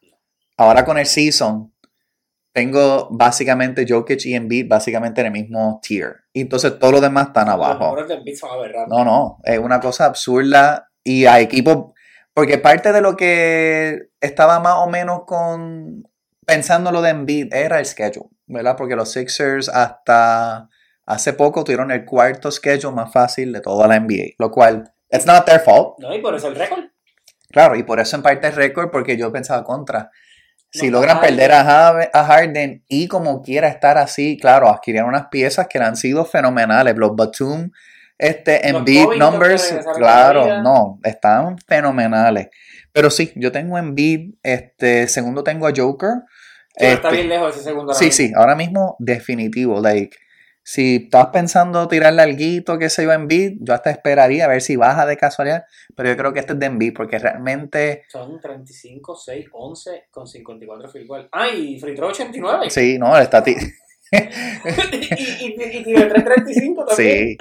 [0.58, 1.73] ahora con el season
[2.54, 6.15] tengo básicamente Jokic y Embiid básicamente en el mismo tier.
[6.32, 7.80] Y entonces todos los demás están abajo.
[7.80, 8.88] mejores de Embiid son aberrantes.
[8.88, 11.93] No, no, es una cosa absurda y a equipos,
[12.34, 16.08] porque parte de lo que estaba más o menos con
[16.45, 18.75] pensando lo de Embiid era el schedule, ¿verdad?
[18.77, 20.69] Porque los Sixers hasta
[21.05, 25.25] hace poco tuvieron el cuarto schedule más fácil de toda la NBA, lo cual, it's
[25.25, 25.99] not their fault.
[25.99, 26.86] No, y por eso el récord.
[27.51, 30.12] Claro, y por eso en parte es récord, porque yo pensaba contra.
[30.71, 31.63] Si No, logran perder a,
[32.25, 36.97] Harden y como quiera estar así, claro, adquirieron unas piezas que han sido fenomenales.
[36.97, 37.71] Los Batum,
[38.17, 42.49] este, Embiid numbers, claro, no, están fenomenales.
[42.91, 46.23] Pero sí, yo tengo Embiid, este, segundo tengo a Joker.
[46.75, 47.93] Está este, bien lejos ese segundo.
[47.93, 50.15] Sí, sí, ahora mismo definitivo, like,
[50.63, 54.61] Si estás pensando tirarle alguito que se iba en beat, yo hasta esperaría a ver
[54.61, 55.63] si baja de casualidad,
[55.95, 60.25] pero yo creo que este es de Embiid porque realmente Son 35, 6, 11 con
[60.27, 61.29] 54 field goal.
[61.31, 62.69] Ah, y free throw 89.
[62.69, 63.55] sí, no, está ti-
[64.11, 67.27] y, y, y, y tiene 335 también.
[67.29, 67.38] sí.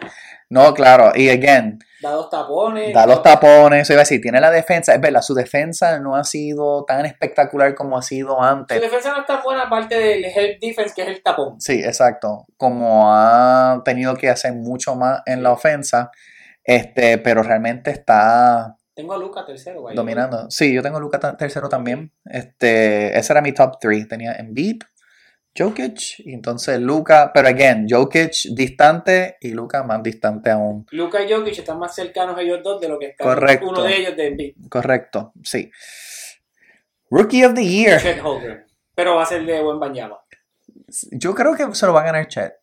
[0.54, 2.92] No, claro, y again, Da dos tapones.
[2.94, 6.16] da los tapones, eso iba a decir, tiene la defensa, es verdad, su defensa no
[6.16, 8.80] ha sido tan espectacular como ha sido Su antes.
[8.80, 11.60] defensa no está buena, aparte del help defense, que es el tapón.
[11.60, 12.46] Sí, exacto.
[12.56, 16.10] Como ha tenido que hacer mucho más en la ofensa,
[16.62, 19.96] este, pero realmente está Tengo a Luca tercero, güey.
[19.96, 20.50] dominando.
[20.50, 22.12] Sí, yo tengo a Luca tercero también.
[22.24, 24.06] Este, ese era mi top 3.
[24.08, 24.82] Tenía Embiid,
[25.56, 30.86] Jokic y entonces Luca, pero again, Jokic distante y Luca más distante aún.
[30.90, 33.68] Luca y Jokic están más cercanos ellos dos de lo que está Correcto.
[33.68, 35.70] uno de ellos de Embiid, Correcto, sí.
[37.10, 38.00] Rookie of the Year.
[38.00, 38.64] Chet Holmgren.
[38.94, 40.18] Pero va a ser de Wembanyama.
[41.12, 42.54] Yo creo que se lo va a ganar Chet.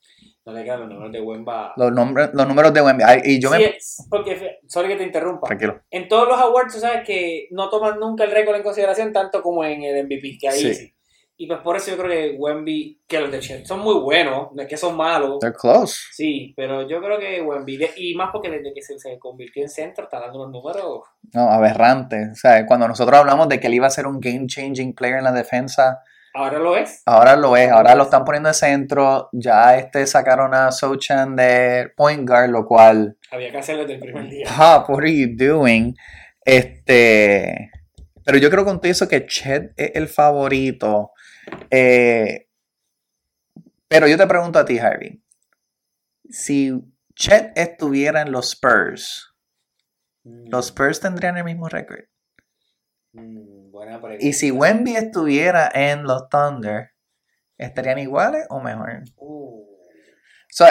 [0.45, 1.73] No le quedan los números de Wemba.
[1.77, 3.03] Los, nombres, los números de Wemby.
[3.05, 3.65] Ay, Y yo Sí, me...
[3.65, 5.45] es- porque, sorry que te interrumpa.
[5.47, 5.81] Tranquilo.
[5.91, 9.41] En todos los awards, tú sabes que no toman nunca el récord en consideración, tanto
[9.43, 10.73] como en el MVP, que ahí Sí.
[10.73, 10.95] sí.
[11.41, 14.49] Y pues por eso yo creo que Wemby, que los de Chet son muy buenos,
[14.53, 15.39] no es que son malos.
[15.39, 15.95] They're close.
[16.11, 19.69] Sí, pero yo creo que Wemby, y más porque desde que se, se convirtió en
[19.69, 21.01] centro, está dando unos números.
[21.33, 22.29] No, aberrante.
[22.31, 25.17] O sea, cuando nosotros hablamos de que él iba a ser un game changing player
[25.17, 26.03] en la defensa,
[26.35, 27.01] Ahora lo es.
[27.07, 27.71] ahora lo es.
[27.71, 29.29] Ahora lo están poniendo de centro.
[29.31, 33.99] Ya este sacaron a Sochan de point guard, lo cual, Había que hacerlo desde el
[33.99, 34.45] primer día.
[34.55, 35.95] Pop, what are you doing?
[36.45, 37.71] Este,
[38.23, 41.13] pero yo creo con todo eso que Chet es el favorito.
[41.69, 42.47] Eh,
[43.87, 45.21] pero yo te pregunto a ti, Harvey.
[46.29, 46.71] Si
[47.15, 49.33] Chet estuviera en los Spurs,
[50.23, 52.05] los Spurs tendrían el mismo récord.
[53.13, 54.25] Mm, buena pregunta.
[54.25, 56.91] Y si Wemby estuviera en los Thunder,
[57.57, 59.03] ¿estarían iguales o mejor?
[59.17, 59.67] Uh.
[60.49, 60.65] So,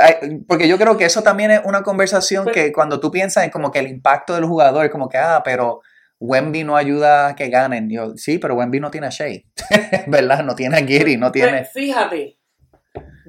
[0.46, 3.50] porque yo creo que eso también es una conversación Pero- que cuando tú piensas en
[3.50, 5.80] como que el impacto del jugador, como que, ah, pero
[6.20, 7.88] Wemby no ayuda a que ganen.
[7.90, 9.40] Yo, sí, pero Wemby no tiene a Shea,
[10.06, 10.44] ¿verdad?
[10.44, 11.58] No tiene a Giri, no tiene...
[11.58, 12.38] Pues, fíjate,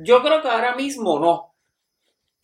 [0.04, 1.56] yo creo que ahora mismo no.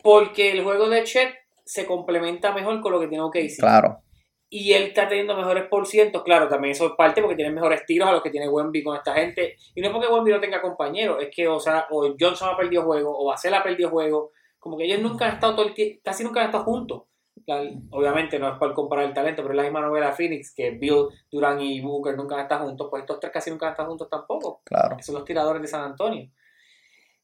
[0.02, 1.34] Porque el juego de Chet
[1.64, 3.58] se complementa mejor con lo que tiene OKC.
[3.58, 3.98] Claro,
[4.48, 6.22] Y él está teniendo mejores por cientos.
[6.22, 8.96] Claro, también eso es parte porque tiene mejores tiros a los que tiene Wemby con
[8.96, 9.56] esta gente.
[9.74, 12.56] Y no es porque Wemby no tenga compañeros, es que o, sea, o Johnson ha
[12.56, 14.30] perdido juego, o Basel ha perdido juego.
[14.58, 17.02] Como que ellos nunca han estado todo el tie- casi nunca han estado juntos.
[17.90, 21.06] Obviamente no es para comparar el talento, pero es la misma novela Phoenix, que Bill,
[21.30, 22.88] Durant y Booker nunca han estado juntos.
[22.90, 24.60] Pues estos tres casi nunca han estado juntos tampoco.
[24.64, 24.96] claro.
[25.00, 26.28] son los tiradores de San Antonio.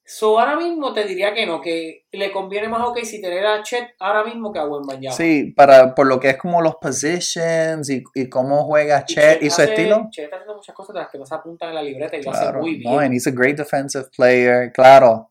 [0.07, 3.63] So, ahora mismo te diría que no, que le conviene más a OKC tener a
[3.63, 5.17] Chet ahora mismo que a Wembanyama.
[5.17, 9.49] Sí, para, por lo que es como los positions y, y cómo juega Chet y
[9.49, 10.09] su hace- estilo.
[10.11, 12.23] Chet está haciendo muchas cosas de las que no se apuntan en la libreta y
[12.23, 13.03] lo hace Claro, muy no, bien.
[13.05, 14.71] and he's a great defensive player.
[14.75, 15.31] Claro,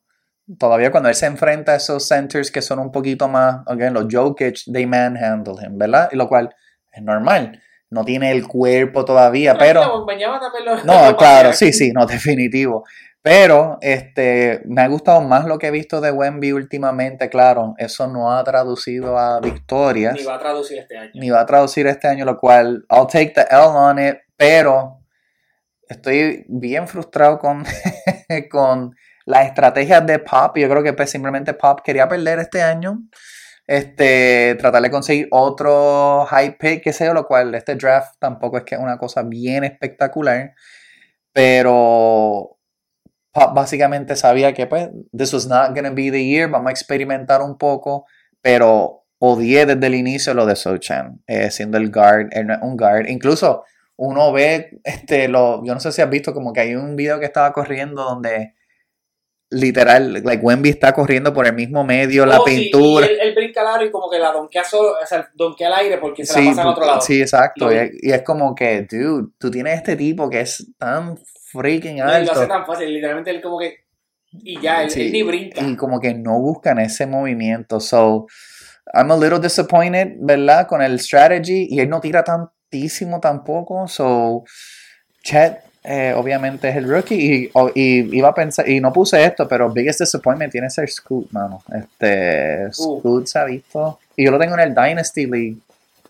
[0.60, 4.06] todavía cuando él se enfrenta a esos centers que son un poquito más, again, los
[4.12, 6.10] Jokic, they manhandle him, ¿verdad?
[6.12, 6.53] Y lo cual
[6.91, 7.62] es normal.
[7.89, 9.82] No tiene el cuerpo todavía, pero...
[9.82, 10.29] También
[10.65, 12.84] lo- No, claro, sí, sí, no, definitivo.
[13.21, 18.06] Pero este, me ha gustado más lo que he visto de Wemby últimamente, claro, eso
[18.08, 21.12] no ha traducido a victorias, Ni va a traducir este año.
[21.13, 24.99] ni va a traducir este año, lo cual, I'll take the L on it, pero
[25.88, 27.63] estoy bien frustrado con,
[28.51, 28.93] con
[29.25, 30.57] las estrategias de Pop.
[30.57, 32.99] Yo creo que pues, simplemente Pop quería perder este año.
[33.65, 38.57] Este, tratar de conseguir otro high pick, qué sé yo, lo cual este draft tampoco
[38.57, 40.53] es que es una cosa bien espectacular.
[41.31, 42.57] Pero
[43.31, 47.41] Pop básicamente sabía que pues, this was not gonna be the year, vamos a experimentar
[47.41, 48.05] un poco,
[48.41, 53.07] pero odié desde el inicio lo de Sochan, eh, siendo el guard, es un guard.
[53.07, 53.63] Incluso
[53.95, 57.19] uno ve, este, lo, yo no sé si has visto, como que hay un video
[57.19, 58.53] que estaba corriendo donde
[59.53, 63.05] literal, like Wemby está corriendo por el mismo medio, la Oh, sí, pintura.
[63.05, 65.67] y él, él brinca al aro y como que la donkea solo, o sea, donkea
[65.67, 67.01] al aire porque se Sí, la pasa al otro lado.
[67.01, 67.71] sí, exacto.
[67.71, 71.17] Y, es- y es como que, dude, tú tienes este tipo que es tan
[71.51, 72.31] freaking No, y lo alto.
[72.33, 73.83] hace tan fácil, literalmente él como que.
[74.31, 75.61] Y ya, él, Sí, él ni brinca.
[75.61, 77.79] Y como que no buscan ese movimiento.
[77.79, 78.25] So,
[78.93, 80.65] I'm a little disappointed, ¿verdad?
[80.67, 81.67] Con el strategy.
[81.69, 83.87] Y él no tira tantísimo tampoco.
[83.87, 84.43] So,
[85.23, 87.50] Chet, eh, obviamente es el rookie.
[87.76, 91.62] Y, iba a pensar, y no puse esto, pero biggest disappointment tiene ser Scoot, mano.
[91.74, 93.00] Este, Uh.
[93.00, 94.00] Scoot se ha visto.
[94.15, 95.58] Y yo lo tengo en el Dynasty League.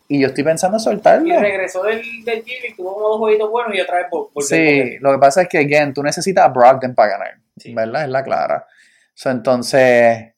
[0.08, 1.40] Y yo estoy pensando en Y soltarlo.
[1.40, 5.12] regresó del, del y tuvo unos jueguitos buenos y otra vez por, por Sí, lo
[5.14, 7.74] que pasa es que, again, tú necesitas a Brogdon para ganar, Sí.
[7.74, 8.04] ¿verdad?
[8.04, 8.68] Es la clara.
[9.16, 10.34] So, entonces,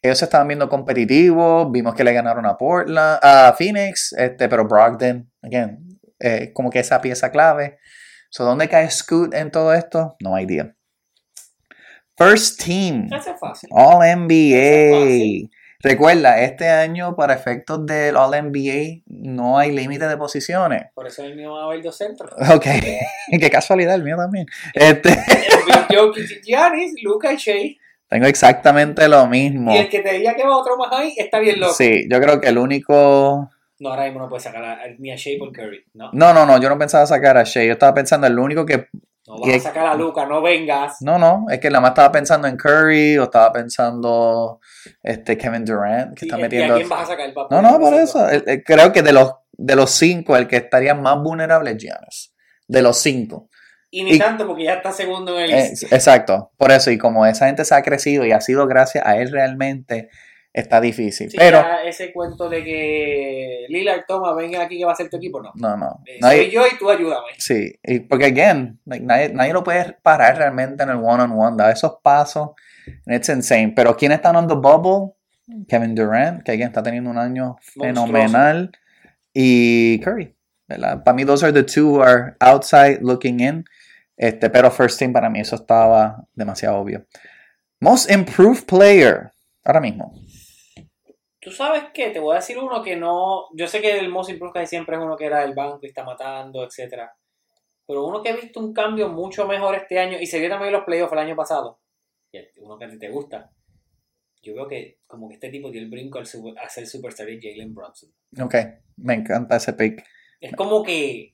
[0.00, 4.64] ellos se estaban viendo competitivos, vimos que le ganaron a Portland, a Phoenix, este, pero
[4.66, 7.78] Brogdon, again, eh, como que esa pieza clave.
[8.30, 10.16] So, ¿dónde cae Scoot en todo esto?
[10.20, 10.74] No idea.
[12.16, 13.08] First Team.
[13.12, 13.70] Ese es fácil.
[13.72, 15.00] All Eso es NBA.
[15.00, 15.50] fácil.
[15.80, 20.86] Recuerda, este año para efectos del All NBA no hay límite de posiciones.
[20.92, 22.32] Por eso el mío va a haber dos centros.
[22.52, 22.64] Ok,
[23.40, 24.46] qué casualidad, el mío también.
[24.74, 25.10] Este,
[25.88, 27.76] Jokic, Giannis, Luca y Shea.
[28.08, 29.72] tengo exactamente lo mismo.
[29.72, 31.74] Y el que te diga que va otro más ahí está bien loco.
[31.74, 33.48] Sí, yo creo que el único...
[33.80, 35.84] No, ahora mismo no puedes sacar a, ni a Shea por Curry.
[35.94, 38.66] No, No, no, no, yo no pensaba sacar a Shea, yo estaba pensando el único
[38.66, 38.88] que...
[39.26, 40.96] no vas a sacar a Luca, no vengas.
[41.00, 44.60] No, no, es que nada más estaba pensando en Curry o estaba pensando
[45.02, 46.74] este Kevin Durant, que Sí, está ¿y- metiendo...
[46.74, 47.32] ¿Y a quién vas a sacar?
[47.34, 47.54] papá?
[47.54, 48.26] No, no, por eso.
[48.64, 52.34] Creo que de los, de los cinco, el que estaría más vulnerable es Giannis.
[52.66, 53.48] De los cinco.
[53.90, 56.50] Y ni y- tanto porque ya está segundo en el Eh, exacto.
[56.58, 59.30] Por eso, y como esa gente se ha crecido y ha sido gracias a él
[59.30, 60.10] realmente,
[60.52, 61.30] está difícil.
[61.30, 65.16] Sí, Pero, ese cuento de que Lillard toma, venga aquí que va a ser tu
[65.18, 65.52] equipo, no.
[65.54, 66.02] no, no.
[66.06, 67.28] Eh, Nadie- soy yo y tú ayúdame.
[67.38, 71.56] sí, y porque, again, like, nadie, nadie lo puede parar realmente en el one-on-one.
[71.56, 72.50] Da esos pasos.
[73.06, 73.72] It's insane.
[73.76, 75.14] Pero, ¿quién está on the bubble?
[75.68, 78.70] Kevin Durant, que again, está teniendo un año fenomenal.
[79.32, 80.34] Y Curry.
[80.66, 81.02] ¿verdad?
[81.02, 83.64] Para mí, those are the two who are outside looking in.
[84.16, 87.06] Este, pero first team para mí eso estaba demasiado obvio.
[87.80, 89.32] Most improved player.
[89.64, 90.12] Ahora mismo.
[91.48, 93.46] Tú sabes qué, te voy a decir uno que no.
[93.54, 95.86] Yo sé que el most improved casi siempre es uno que era del banco y
[95.86, 97.16] está matando, etcétera.
[97.86, 100.68] Pero uno que he visto un cambio mucho mejor este año y se vio también
[100.68, 101.80] en los playoffs el año pasado.
[102.30, 103.50] Y uno que a ti te gusta.
[104.42, 107.26] Yo veo que como que este tipo dio el brinco al super- a ser superstar
[107.26, 108.10] Jalen Brunson.
[108.40, 108.54] Ok,
[108.98, 110.04] me encanta ese pick.
[110.40, 111.32] Es como que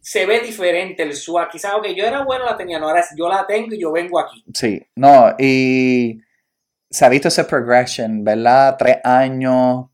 [0.00, 1.50] se ve diferente el swag.
[1.50, 4.18] Quizás, ok, yo era bueno, la tenía, no, ahora yo la tengo y yo vengo
[4.18, 4.42] aquí.
[4.54, 6.18] Sí, no, y
[6.94, 8.76] se ha visto ese progression, ¿verdad?
[8.78, 9.86] Tres años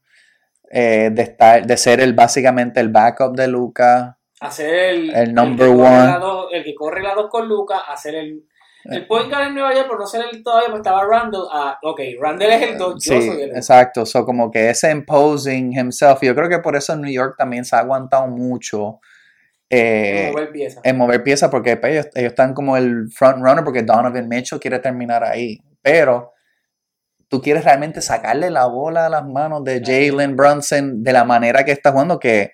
[0.71, 4.19] eh, de, estar, de ser el, básicamente el backup de Luca.
[4.41, 6.19] Hacer el, El number one.
[6.21, 8.45] dos- el que corre la dos con Lucas, hacer el,
[8.85, 11.47] el point guard en Nueva York, por no ser el todavía, pues estaba Randall.
[11.53, 14.07] Ah, ok, Randall es el dos, yo Sí, soy el exacto.
[14.07, 16.21] So, como que ese imposing himself.
[16.23, 19.01] Yo creo que por eso en New York también se ha aguantado mucho
[19.69, 20.81] eh, mover piezas.
[20.85, 24.59] en mover piezas, porque pues, ellos, ellos están como el front runner, porque Donovan Mitchell
[24.61, 25.59] quiere terminar ahí.
[25.83, 26.33] Pero
[27.31, 31.65] tú quieres realmente sacarle la bola a las manos de Jalen Brunson de la manera
[31.65, 32.51] que está jugando, que.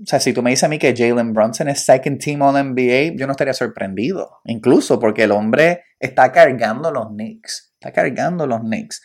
[0.00, 2.54] O sea, si tú me dices a mí que Jalen Brunson es second team All
[2.54, 4.40] NBA, yo no estaría sorprendido.
[4.46, 7.74] Incluso porque el hombre está cargando los Knicks.
[7.74, 9.02] Está cargando los Knicks.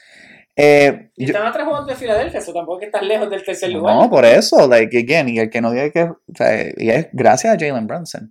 [0.56, 3.72] Eh, Y están atrás jugando de Filadelfia, eso tampoco es que estás lejos del tercer
[3.72, 3.96] lugar.
[3.96, 7.10] no, por eso, like, again, y el que no diga que, o sea, y es
[7.12, 8.30] gracias a Jalen Brunson.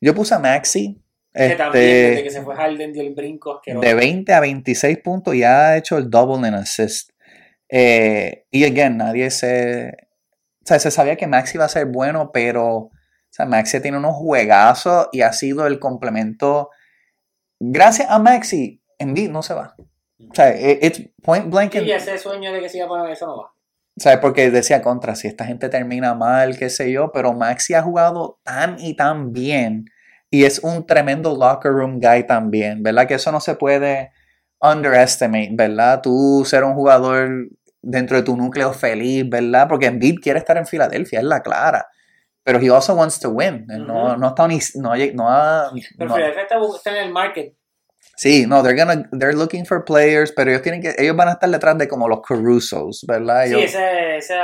[0.00, 1.02] Yo puse a Maxi,
[1.36, 3.86] que también, desde que se fue Harden dio el brinco asqueroso.
[3.86, 7.10] de 20 a 26 puntos y ha hecho el double en assist.
[7.68, 9.88] Eh, y again, nadie se,
[10.62, 12.90] o sea, se sabía que Maxi iba a ser bueno, pero, o
[13.30, 16.70] sea, Maxi tiene unos juegazos y ha sido el complemento.
[17.58, 19.74] Gracias a Maxi, Embiid no se va.
[20.30, 21.74] O sea, it- it's point blank.
[21.74, 23.52] Y ese sueño de que se iba a poner eso no va.
[23.98, 24.18] ¿Sabes?
[24.18, 28.38] Porque decía contra, si esta gente termina mal, qué sé yo, pero Maxi ha jugado
[28.42, 29.86] tan y tan bien
[30.30, 33.06] y es un tremendo locker room guy también, ¿verdad?
[33.06, 34.10] Que eso no se puede
[34.60, 36.00] underestimate, ¿verdad?
[36.02, 37.48] Tú ser un jugador
[37.82, 39.68] dentro de tu núcleo feliz, ¿verdad?
[39.68, 41.86] Porque Embiid quiere estar en Filadelfia, es la clara.
[42.42, 43.66] Pero he also wants to win.
[43.66, 44.16] No, Ujú.
[44.18, 47.54] no ha estado ni, no, no ha- Pero no- Filadelfia está, está en el market.
[48.18, 51.32] Sí, no, they're gonna, they're looking for players, pero ellos tienen que, ellos van a
[51.32, 53.44] estar detrás de como los Carusos, ¿verdad?
[53.44, 54.34] Sí, ese, ese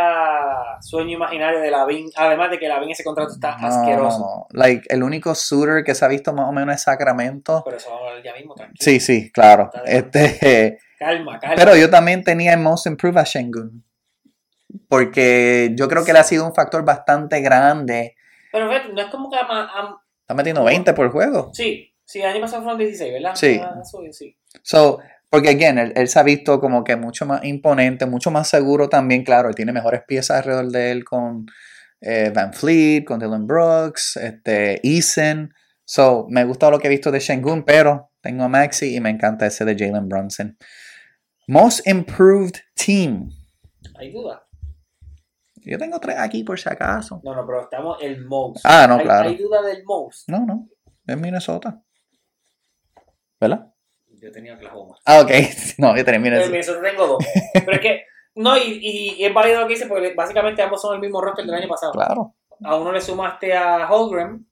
[0.82, 2.10] sueño imaginario de Lavin.
[2.16, 4.18] Además de que Lavin ese contrato está No, asqueroso.
[4.18, 4.46] no, no.
[4.50, 7.62] Like, el único shooter que se ha visto más o menos es Sacramento.
[7.64, 7.90] Pero eso
[8.22, 8.76] ya mismo, tranquilo.
[8.78, 9.70] Sí, sí, claro.
[9.86, 11.56] Este, Calma, calma.
[11.56, 13.82] pero yo también tenía en Most Improved a Shengun.
[14.88, 18.14] Porque yo creo que él ha sido un factor bastante grande.
[18.52, 21.50] Pero no es como que ama- am- Está metiendo 20 por juego.
[21.52, 23.34] Sí, sí, el año pasado fueron 16, ¿verdad?
[23.34, 23.60] Sí.
[23.62, 24.36] Ah, sí.
[24.62, 28.48] So, porque, again, él, él se ha visto como que mucho más imponente, mucho más
[28.48, 29.48] seguro también, claro.
[29.48, 31.46] Él tiene mejores piezas alrededor de él con
[32.00, 35.54] eh, Van Fleet, con Dylan Brooks, este, Eason.
[35.84, 39.10] So, me gusta lo que he visto de Shengun, pero tengo a Maxi y me
[39.10, 40.56] encanta ese de Jalen Brunson.
[41.48, 43.30] Most Improved Team.
[43.98, 44.46] Hay duda.
[45.64, 47.20] Yo tengo tres aquí por si acaso.
[47.24, 48.64] No, no, pero estamos el most.
[48.64, 49.28] Ah, no, Hay- claro.
[49.28, 50.28] Hay duda del most.
[50.28, 50.68] No, no.
[51.06, 51.82] Es Minnesota.
[53.42, 53.66] ¿Verdad?
[54.20, 54.96] Yo tenía Oklahoma.
[55.04, 55.30] Ah, ok.
[55.78, 56.80] No, yo tenía En Minnesota.
[56.80, 57.24] Tengo dos.
[57.52, 58.04] Pero es que,
[58.36, 61.20] no, y, y- y es válido lo que dice, porque básicamente ambos son el mismo
[61.20, 61.90] roster del año pasado.
[61.92, 62.34] Claro.
[62.64, 64.46] A uno le sumaste a Holgram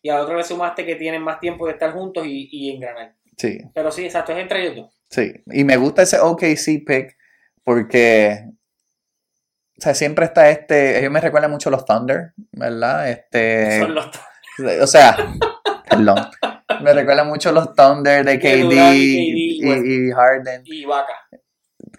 [0.00, 3.14] y a otro le sumaste que tienen más tiempo de estar juntos y, y engranar.
[3.36, 3.58] Sí.
[3.74, 4.98] Pero sí, exacto, es entre ellos dos.
[5.10, 7.18] Sí, y me gusta ese OKC pick
[7.62, 8.46] porque,
[9.76, 13.10] o sea, siempre está este, ellos me recuerdan mucho a los Thunder, ¿verdad?
[13.10, 14.08] Este, Son los
[14.82, 15.16] o sea,
[15.90, 16.16] perdón,
[16.82, 20.62] Me recuerda mucho los Thunder de KD Durant y y, KD, West- y Harden.
[20.64, 21.14] Y Vaca.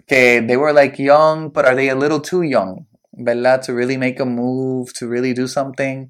[0.06, 2.86] Que they were like young, but are they a little too young?
[3.12, 3.62] ¿Verdad?
[3.66, 6.08] To really make a move, to really do something.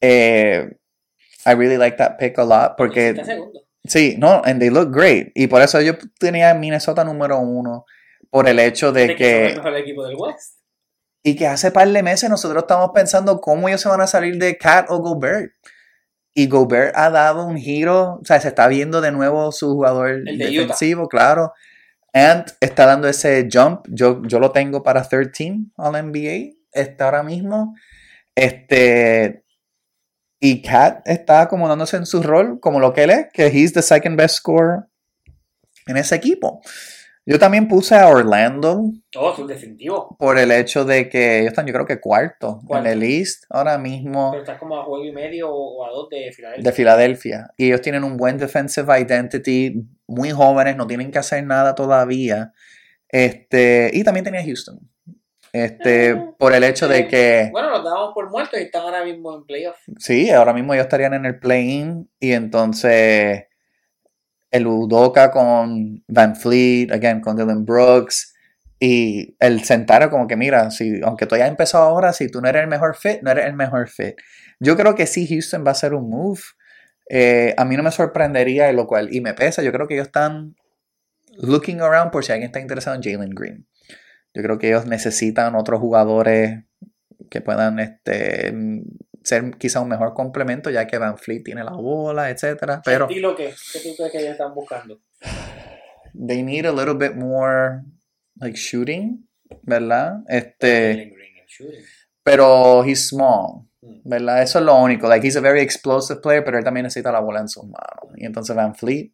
[0.00, 0.66] Eh,
[1.46, 3.14] I really like that pick a lot porque.
[3.86, 5.30] Sí, no, and they look great.
[5.34, 7.84] Y por eso yo tenía Minnesota número uno.
[8.30, 9.56] Por el hecho de que son el que.
[9.56, 10.58] mejor equipo del West.
[11.22, 14.36] Y que hace par de meses nosotros estamos pensando cómo ellos se van a salir
[14.38, 15.52] de Cat o Gobert.
[16.34, 18.18] Y Gobert ha dado un giro.
[18.20, 21.52] O sea, se está viendo de nuevo su jugador de defensivo, claro.
[22.12, 23.86] Ant está dando ese jump.
[23.88, 26.56] Yo, yo lo tengo para third team All NBA.
[26.72, 27.74] Está ahora mismo.
[28.34, 29.44] Este.
[30.40, 33.80] Y Cat está acomodándose en su rol como lo que él es, que he's the
[33.80, 34.80] second best scorer
[35.86, 36.60] en ese equipo.
[37.26, 38.82] Yo también puse a Orlando
[39.16, 40.14] Oh, es definitivo.
[40.18, 42.86] por el hecho de que ellos están, yo creo que cuarto, Cuarto.
[42.86, 46.08] en el East ahora mismo Pero estás como a juego y medio o a dos
[46.10, 46.62] de Filadelfia.
[46.70, 47.50] de Filadelfia.
[47.56, 49.74] Y ellos tienen un buen defensive identity,
[50.06, 52.52] muy jóvenes, no tienen que hacer nada todavía.
[53.08, 54.80] Este, y también tenía Houston.
[55.52, 57.08] Este, Ah, por el hecho de sí.
[57.08, 59.76] que Bueno, los dábamos por muertos y están ahora mismo en playoff.
[59.98, 63.44] Sí, ahora mismo ellos estarían en el play-in y entonces
[64.54, 68.36] el Udoka con Van Fleet, again, con Dylan Brooks
[68.78, 72.48] y el sentar como que mira, si, aunque tú hayas empezado ahora, si tú no
[72.48, 74.14] eres el mejor fit, no eres el mejor fit.
[74.60, 76.40] Yo creo que sí, Houston va a ser un move.
[77.10, 80.06] Eh, a mí no me sorprendería, lo cual, y me pesa, yo creo que ellos
[80.06, 80.54] están
[81.36, 83.66] looking around por si alguien está interesado en Jalen Green.
[84.34, 86.62] Yo creo que ellos necesitan otros jugadores
[87.28, 88.54] que puedan este,
[89.24, 92.82] ser quizá un mejor complemento, ya que Van Fleet tiene la bola, etcétera.
[92.84, 93.54] Pero ¿Y lo que?
[93.72, 95.00] ¿Qué tú crees que ellos están buscando?
[96.14, 97.82] they need a little bit more
[98.36, 99.28] like shooting,
[99.62, 100.18] ¿verdad?
[100.28, 101.12] Este,
[102.22, 104.00] pero he's small, Mm.
[104.08, 104.42] ¿verdad?
[104.42, 105.08] Eso es lo único.
[105.08, 108.16] Like he's a very explosive player, pero él también necesita la bola en sus manos.
[108.16, 109.12] Y entonces Van Fleet,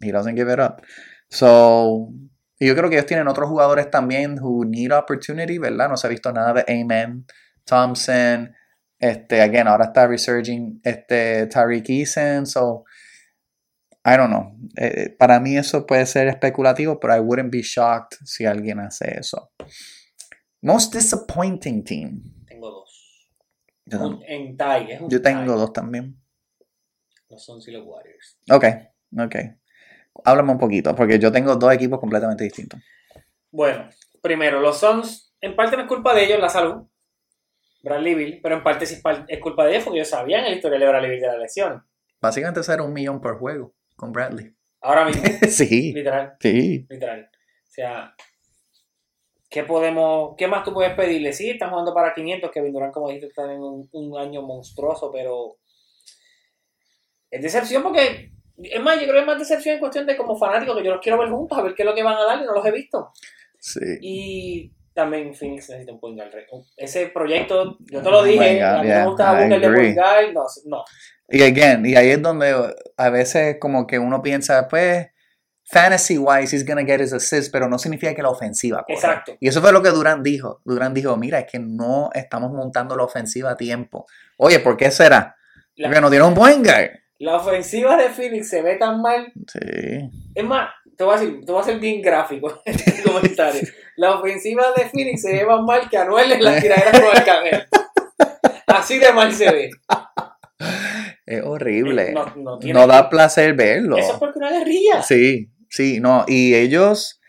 [0.00, 0.82] he doesn't give it up.
[1.30, 2.10] So,
[2.58, 5.88] y yo creo que ellos tienen otros jugadores también who need opportunity, ¿verdad?
[5.88, 7.26] No se ha visto nada de Amen,
[7.64, 8.54] Thompson,
[8.98, 12.84] este, again, ahora está resurging este Tariq Eason, so
[14.06, 14.56] I don't know.
[14.76, 19.18] Eh, para mí eso puede ser especulativo, pero I wouldn't be shocked si alguien hace
[19.18, 19.50] eso.
[20.62, 22.22] Most disappointing team.
[22.46, 23.28] Tengo dos.
[23.86, 24.94] Yo, Un- en tie.
[24.94, 25.52] Es un yo tengo tie.
[25.54, 26.20] dos también.
[27.28, 28.38] Los Suns y los Warriors.
[28.50, 28.64] Ok,
[29.18, 29.36] ok.
[30.24, 32.80] Háblame un poquito, porque yo tengo dos equipos completamente distintos.
[33.50, 33.88] Bueno,
[34.22, 36.86] primero, los Suns, en parte no es culpa de ellos la salud.
[37.84, 40.88] Bradley Bill, pero en parte es culpa de ellos porque ellos sabían el historial de
[40.88, 41.86] Bradley Bill de la lesión.
[42.20, 44.54] Básicamente eso era un millón por juego con Bradley.
[44.80, 46.86] Ahora mismo, sí, literal, sí.
[46.88, 47.28] literal.
[47.30, 48.14] O sea,
[49.50, 51.32] ¿qué podemos, qué más tú puedes pedirle?
[51.34, 55.10] Sí, están jugando para 500, Kevin Durant, como dijiste, está en un, un año monstruoso,
[55.12, 55.58] pero
[57.30, 60.38] es decepción porque, es más, yo creo que es más decepción en cuestión de como
[60.38, 62.24] fanático, que yo los quiero ver juntos, a ver qué es lo que van a
[62.24, 63.12] dar y no los he visto.
[63.58, 63.98] Sí.
[64.00, 66.32] Y también Phoenix necesita un point guard.
[66.76, 69.72] Ese proyecto, yo te lo Oh dije, God, a mí yeah, me gusta Booker de
[69.72, 70.84] point guard, no, no.
[71.28, 72.54] Y again, y ahí es donde
[72.96, 75.08] a veces como que uno piensa, pues,
[75.64, 78.94] fantasy wise, he's gonna get his assist, pero no significa que la ofensiva corra.
[78.94, 79.36] Exacto.
[79.40, 80.60] Y eso fue lo que Durán dijo.
[80.64, 84.06] Durán dijo, mira, es que no estamos montando la ofensiva a tiempo.
[84.36, 85.36] Oye, ¿por qué será?
[85.76, 86.90] La, Porque no dieron un buen guy.
[87.18, 89.32] la ofensiva de Phoenix se ve tan mal.
[89.50, 90.10] Sí.
[90.34, 93.60] Es más, te voy a decir, te voy a hacer bien gráfico en este comentario.
[93.96, 97.24] La ofensiva de Phoenix se ve más mal que Anuel en la tiradera con el
[97.24, 97.66] canel.
[98.66, 99.70] Así de mal se ve.
[101.26, 102.12] Es horrible.
[102.12, 103.96] No, No, no tiene- da placer verlo.
[103.96, 105.02] Eso es porque una guerrilla.
[105.02, 106.24] Sí, sí, no.
[106.26, 107.20] Y ellos.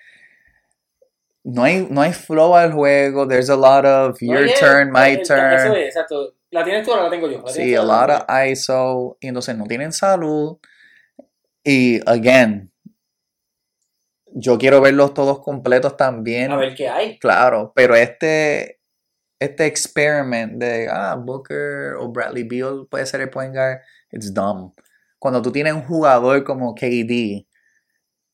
[1.43, 3.28] No hay, no hay flow al juego.
[3.28, 5.53] There's a lot of your Oye, turn, my el- turn.
[5.53, 6.34] Eso es, exacto.
[6.49, 7.41] La tienes tú o la tengo yo.
[7.45, 9.18] La Sí, a lot of ISO.
[9.20, 10.57] Y entonces no tienen salud.
[11.63, 12.72] Y, again,
[14.38, 16.52] yo quiero verlos todos completos también.
[16.52, 17.18] A ver qué hay.
[17.20, 18.82] Claro, pero este,
[19.40, 23.80] este experiment de, ah, Booker o Bradley Beal puede ser el point guard,
[24.12, 24.74] it's dumb.
[25.20, 27.48] Cuando tú tienes un jugador como KD,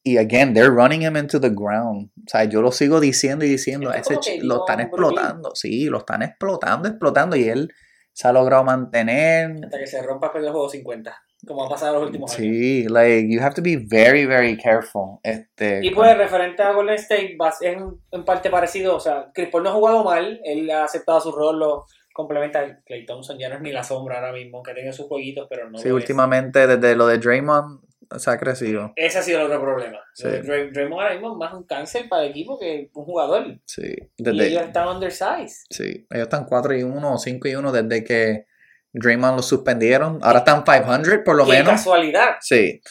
[0.04, 2.10] y again, they're running him into the ground.
[2.18, 4.88] O sea, yo lo sigo diciendo y diciendo, ese es KD lo están Brooklyn.
[4.88, 7.72] explotando, sí, lo están explotando, explotando, y él
[8.12, 9.52] se ha logrado mantener.
[9.64, 11.16] Hasta que se rompa del juego 50.
[11.48, 12.42] Como ha pasado en los últimos años.
[12.42, 15.20] Sí, like, you have to be very, very careful.
[15.24, 17.78] Este, Y pues, referente a Golden State, es
[18.12, 18.96] en, parte parecido.
[18.96, 20.40] O sea, Chris Paul no ha jugado mal.
[20.44, 22.82] Él ha aceptado su rol, lo complementa.
[22.86, 25.70] Clay Thompson ya no es ni la sombra ahora mismo, que tenido sus jueguitos, pero
[25.70, 25.80] no.
[25.80, 27.82] sí, últimamente, desde lo de Draymond,
[28.18, 28.94] se ha crecido.
[28.96, 30.00] Ese ha sido el otro problema.
[30.14, 30.28] Sí.
[30.28, 33.60] Draymond ahora mismo es más un cáncer para el equipo que un jugador.
[33.66, 35.66] Sí, Y desde, ellos están undersized.
[35.70, 38.46] Sí, ellos están 4 y 1 o 5 y 1 desde que
[38.94, 40.20] Draymond lo suspendieron.
[40.22, 41.72] Ahora están 500 por lo Qué menos.
[41.72, 42.36] casualidad.
[42.42, 42.82] Sí.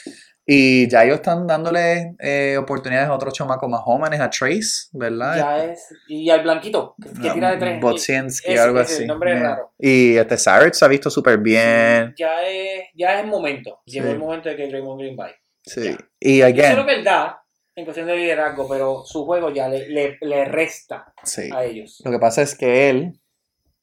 [0.53, 5.37] Y ya ellos están dándole eh, oportunidades a otros chamacos más jóvenes, a Trace, ¿verdad?
[5.37, 5.87] Ya es.
[6.09, 7.81] Y al blanquito, que, que tira de tres.
[7.81, 9.03] Botsinsky, Ese- algo así.
[9.03, 9.73] El nombre es raro.
[9.79, 12.15] Y este Saric se ha visto súper bien.
[12.19, 13.81] Ya es, ya es momento.
[13.85, 14.13] Llegó Sí.
[14.13, 15.37] el momento de que Draymond Green vaya.
[15.63, 15.85] Sí.
[15.85, 15.99] Ya.
[16.19, 17.43] Y Eso es lo again, que él da
[17.77, 21.49] en cuestión de liderazgo, pero su juego ya le, le, le resta sí.
[21.55, 22.03] a ellos.
[22.05, 23.21] Lo que pasa es que él,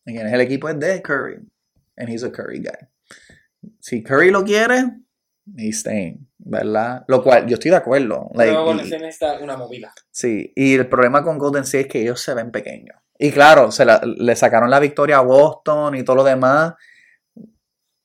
[0.06, 1.38] again, el equipo es de Curry.
[1.98, 2.88] And he's a Curry guy.
[3.80, 4.84] Si Curry lo quiere,
[5.58, 7.04] he's staying, ¿verdad?
[7.08, 8.30] Lo cual yo estoy de acuerdo.
[8.36, 9.94] like, y- Golden State necesita una movida.
[10.12, 12.96] Sí, y el problema con Golden State es que ellos se ven pequeños.
[13.20, 16.74] Y claro, se la- le sacaron la victoria a Boston y todo lo demás.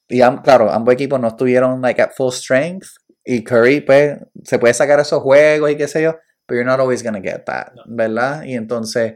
[0.09, 2.87] Y claro, ambos equipos no estuvieron like at full strength.
[3.25, 6.17] Y Curry, pues, se puede sacar esos juegos y qué sé yo,
[6.47, 7.83] pero you're not always gonna get that, No.
[7.87, 8.43] ¿verdad?
[8.45, 9.15] Y entonces,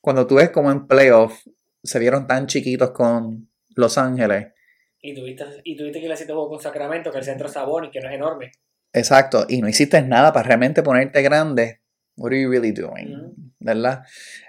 [0.00, 1.44] cuando tú ves como en playoff
[1.82, 3.48] se vieron tan chiquitos con
[3.78, 4.48] Los Ángeles,
[5.00, 7.52] Y tuviste, y tuviste que ir a siete juegos con Sacramento, que el centro es
[7.52, 8.50] Sabonis, que no es enorme.
[8.92, 11.80] exacto, y no hiciste nada para realmente ponerte grande,
[12.16, 13.52] what are you really doing?
[13.60, 14.02] ¿Verdad?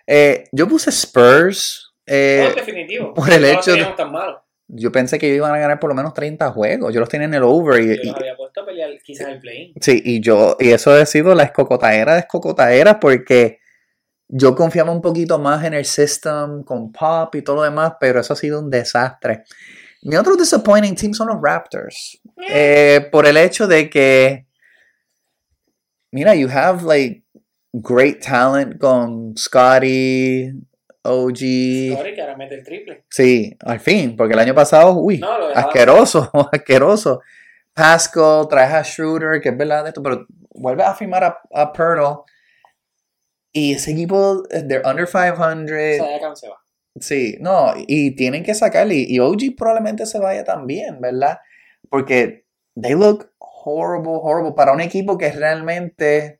[0.07, 1.93] Eh, yo puse Spurs.
[2.07, 3.13] eh, no, definitivo.
[3.13, 4.41] por el No hecho de- tan malos.
[4.67, 6.91] Yo pensé que iban a ganar por lo menos 30 juegos.
[6.93, 7.80] Yo los tenía en el over.
[7.82, 10.69] Y, Yo y- los había puesto a pelear quizás el play sí, y yo, y
[10.71, 13.59] eso ha sido la escocotaera de escocotaera porque
[14.30, 18.19] yo confiaba un poquito más en el system con Pop y todo lo demás, pero
[18.19, 19.43] eso ha sido un desastre.
[20.03, 22.21] Mi otro disappointing team son los Raptors.
[22.47, 24.45] Eh, por el hecho de que,
[26.11, 27.23] mira, you have like
[27.73, 30.51] great talent con Scotty,
[31.01, 31.97] OG.
[31.97, 33.03] Ahora que ahora mete el triple.
[33.09, 37.21] Sí, al fin, porque el año pasado, uy, No, asqueroso, asqueroso.
[37.73, 41.73] Pascal, trae a Schroeder, que es verdad de esto, pero vuelve a firmar a, a
[41.73, 42.23] Pirtle.
[43.52, 45.68] Y ese equipo, eh, they're under O 500.
[45.97, 46.58] sea, ya Cam se va.
[47.00, 48.95] Sí, no, y tienen que sacarle.
[49.08, 51.39] Y OG probablemente se vaya también, ¿verdad?
[51.89, 52.45] Porque
[52.80, 54.54] they look horrible, horrible.
[54.56, 56.39] Para un equipo que realmente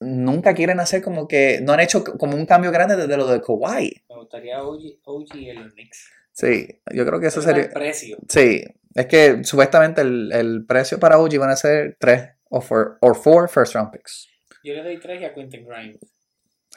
[0.00, 1.60] nunca quieren hacer como que.
[1.62, 4.02] No han hecho como un cambio grande desde lo de Kawhi.
[4.08, 6.10] Me gustaría OG, OG en los Knicks.
[6.32, 7.64] Sí, yo creo que eso sería.
[7.64, 8.16] el precio.
[8.28, 8.64] Sí,
[8.94, 13.14] es que supuestamente el, el precio para OG van a ser 3 o 4 or
[13.14, 14.28] four first round picks.
[14.62, 15.98] Yo le doy tres y a Quentin Grimes.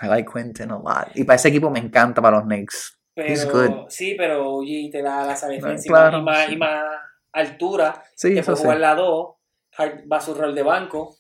[0.02, 1.16] I like Quentin a lot.
[1.16, 3.00] Y para ese equipo me encanta para los Knicks.
[3.16, 3.68] He's good.
[3.68, 6.54] Pero, sí, pero OG te da la salida No, claro, y, más, sí.
[6.54, 6.84] y más
[7.32, 8.04] altura.
[8.16, 8.64] Sí, Te eso puede sí.
[8.64, 9.36] jugar la 2.
[10.12, 11.16] Va a su rol de banco.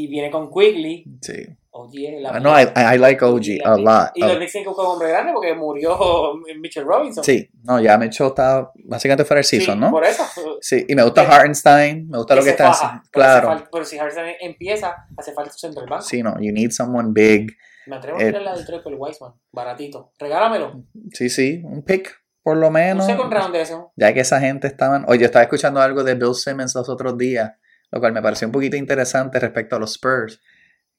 [0.00, 1.04] Y viene con Quigley.
[1.20, 1.46] Sí.
[1.72, 4.10] OG es la Ah, No, I, I like OG a lot.
[4.14, 7.22] Y los tienen que buscar un hombre grande porque murió Mitchell Robinson.
[7.22, 9.90] Sí, no, ya Mitchell está básicamente fuera el Sí, season, ¿no?
[9.90, 10.24] Por eso.
[10.60, 13.02] Sí, y me gusta Hartenstein, me gusta lo que está haciendo.
[13.10, 13.48] Claro.
[13.48, 16.04] falta- Pero si Harrison empieza, hace falta un centro del banco.
[16.04, 17.56] Sí, no, you need someone big.
[17.86, 19.32] Me atrevo a Eh, tirar la de el Wiseman.
[19.52, 20.12] Baratito.
[20.18, 20.82] Regálamelo.
[21.12, 22.10] Sí, sí, un pick
[22.42, 23.06] por lo menos.
[23.06, 23.92] second round de eso.
[23.96, 25.04] Ya que esa gente estaban.
[25.08, 27.52] Oye, estaba escuchando algo de Bill Simmons los otros días,
[27.90, 30.40] lo cual me pareció un poquito interesante respecto a los Spurs.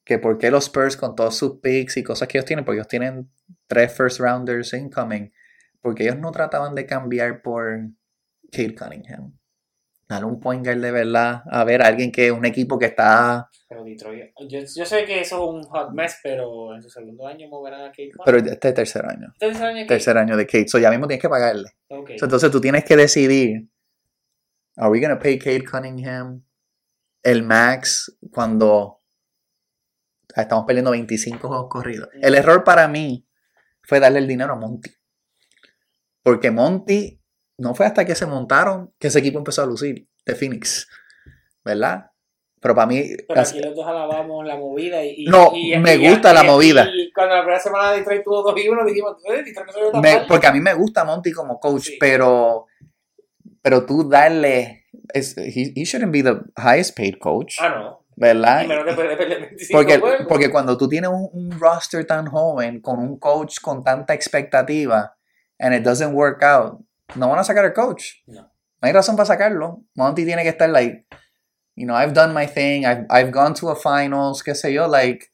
[0.03, 2.77] Que por qué los Spurs, con todos sus picks y cosas que ellos tienen, porque
[2.77, 3.31] ellos tienen
[3.67, 5.31] tres first rounders incoming,
[5.79, 7.81] porque ellos no trataban de cambiar por
[8.51, 9.37] Kate Cunningham.
[10.09, 13.49] Dar un point guard de verdad, a ver, alguien que un equipo que está.
[13.69, 14.33] Pero Detroit.
[14.49, 17.83] Yo, yo sé que eso es un hot mess, pero en su segundo año moverán
[17.83, 18.25] a Kate Cunningham.
[18.25, 19.33] Pero este es tercer año.
[19.39, 19.87] Tercer año.
[19.87, 20.67] Tercer año de Kate.
[20.67, 21.69] So ya mismo tienes que pagarle.
[21.87, 23.69] So, entonces tú tienes que decidir,
[24.75, 26.43] ¿are we going to pay Kate Cunningham
[27.23, 29.01] el max cuando
[30.35, 32.09] estamos perdiendo 25 juegos corridos?
[32.21, 33.27] El error para mí
[33.83, 34.91] fue darle el dinero a Monty.
[36.23, 37.19] Porque Monty
[37.57, 40.87] no fue hasta que se montaron que ese equipo empezó a lucir de Phoenix.
[41.63, 42.07] ¿verdad?
[42.59, 43.03] Pero para mí...
[43.27, 45.25] Pero aquí los dos alabamos la movida y...
[45.25, 46.87] No, y- me y- gusta y- la movida.
[46.91, 49.73] Y cuando la primera semana de Detroit tuvo 2 y 1, dijimos, eh, Detroit no
[49.91, 51.97] se me- porque a mí me gusta Monty como coach, Sí.
[51.99, 52.65] pero...
[53.61, 54.80] Pero tú darle...
[55.13, 57.57] es- he, he shouldn't be the highest paid coach.
[57.59, 58.05] Ah, no.
[58.15, 58.63] ¿Verdad?
[58.63, 60.25] Y menos después de perder 25 Porque, juegos.
[60.27, 65.15] porque cuando tú tienes un, un roster tan joven, con un coach con tanta expectativa,
[65.59, 66.81] and it doesn't work out,
[67.15, 68.21] no van a sacar al coach.
[68.27, 68.41] No.
[68.41, 69.83] No hay razón para sacarlo.
[69.95, 71.05] Monty tiene que estar like,
[71.75, 74.87] you know, I've done my thing, I've, I've gone to a finals, qué sé yo,
[74.87, 75.27] like,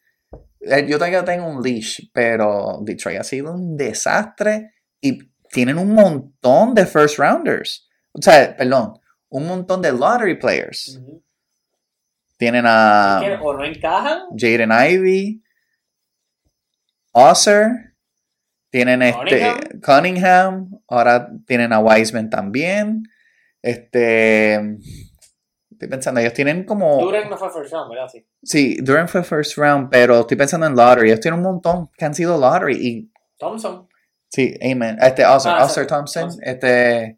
[0.62, 5.18] eh, yo tengo, tengo un leash, pero Detroit ha sido un desastre y
[5.52, 7.88] tienen un montón de first rounders.
[8.14, 8.94] O sea, perdón,
[9.30, 11.00] un montón de lottery players.
[12.38, 13.22] Tienen a...
[13.42, 15.44] O no encajan, Jaden Ivy,
[17.12, 17.96] Osser,
[18.70, 20.70] tienen este Cunningham.
[20.88, 23.04] Ahora tienen a Wiseman también.
[23.62, 24.78] Este
[25.72, 28.08] estoy pensando, ellos tienen como Durant no fue first round, ¿verdad?
[28.12, 28.26] Sí.
[28.44, 32.06] sí, Durant fue first round, pero estoy pensando en lottery, ellos tienen un montón que
[32.06, 33.88] han sido lottery y Thompson.
[34.30, 34.98] Sí, amen.
[35.02, 37.18] Este, Oscar, Ah, Thompson, este,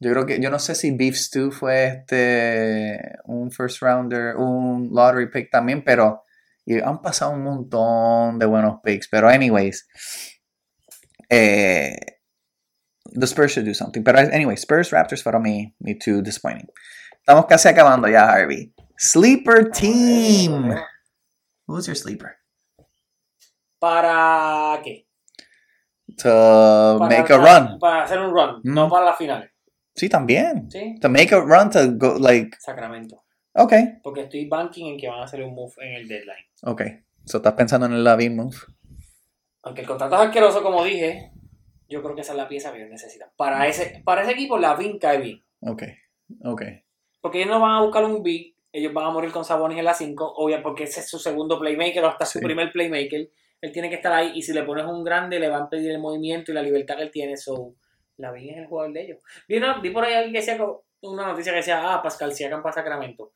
[0.00, 4.88] yo creo que, yo no sé si Beef Stew fue este, un first rounder, un
[4.92, 6.24] lottery pick también, pero
[6.66, 9.86] y han pasado un montón de buenos picks, pero anyways,
[11.28, 11.96] eh,
[13.12, 16.68] the Spurs should do something, pero anyway, Spurs, Raptors fueron mi, mi two disappointing.
[17.18, 18.72] Estamos casi acabando ya, Harvey.
[18.96, 20.74] Sleeper team.
[21.66, 22.36] Who's your sleeper?
[23.78, 25.06] ¿Para qué?
[26.18, 27.78] To Para, make a para- run.
[27.78, 28.74] Para hacer un run, Mm.
[28.74, 29.49] no para las finales.
[30.00, 30.70] Sí, también.
[30.70, 30.98] ¿Sí?
[30.98, 33.22] To make a run to go, like, Sacramento.
[33.52, 33.98] okay.
[34.02, 36.46] Porque estoy banking en que van a hacer un move en el deadline.
[36.62, 36.82] Ok.
[37.26, 38.56] So estás pensando en el Lavin move.
[39.62, 41.32] Aunque el contrato es asqueroso, como dije,
[41.86, 43.28] yo creo que esa es la pieza que ellos necesitan.
[43.36, 45.44] Para ese, para ese equipo, la VIN cae bien.
[45.60, 45.82] Ok.
[46.44, 46.62] Ok.
[47.20, 49.84] Porque ellos no van a buscar un big, ellos van a morir con Sabonis en
[49.84, 53.30] la 5, obvio, porque ese es su segundo playmaker o hasta su primer playmaker.
[53.60, 55.90] Él tiene que estar ahí y si le pones un grande le van a pedir
[55.90, 57.36] el movimiento y la libertad que él tiene.
[57.36, 57.74] So,
[58.20, 59.18] la VIN es el jugador de ellos.
[59.48, 60.58] Vi, una- vi por ahí alguien que decía,
[61.02, 63.32] una noticia que decía, ah, Pascal Siakam para Sacramento.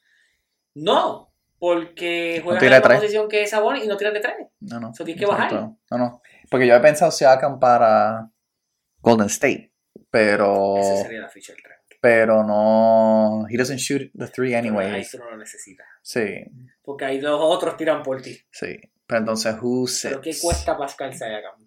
[0.75, 3.01] No, porque juega en la tres.
[3.01, 4.35] posición que Sabonis y no tira de tres.
[4.61, 4.95] No, no.
[4.95, 5.53] So, tienes que bajar.
[5.53, 6.21] No, no.
[6.51, 8.29] Porque yo he pensado Siakam para
[9.01, 9.73] Golden State.
[10.11, 10.77] Pero.
[10.79, 11.77] Esa sería la ficha del tren.
[12.01, 13.47] Pero no.
[13.49, 15.11] He doesn't shoot the three Ahí anyways.
[15.13, 15.87] tú no lo necesitas.
[16.03, 16.45] Sí.
[16.83, 18.39] Porque ahí los otros tiran por ti.
[18.51, 18.79] Sí.
[19.07, 20.43] Pero entonces, who ¿Pero qué sits?
[20.45, 21.64] cuesta Pascal Siakam?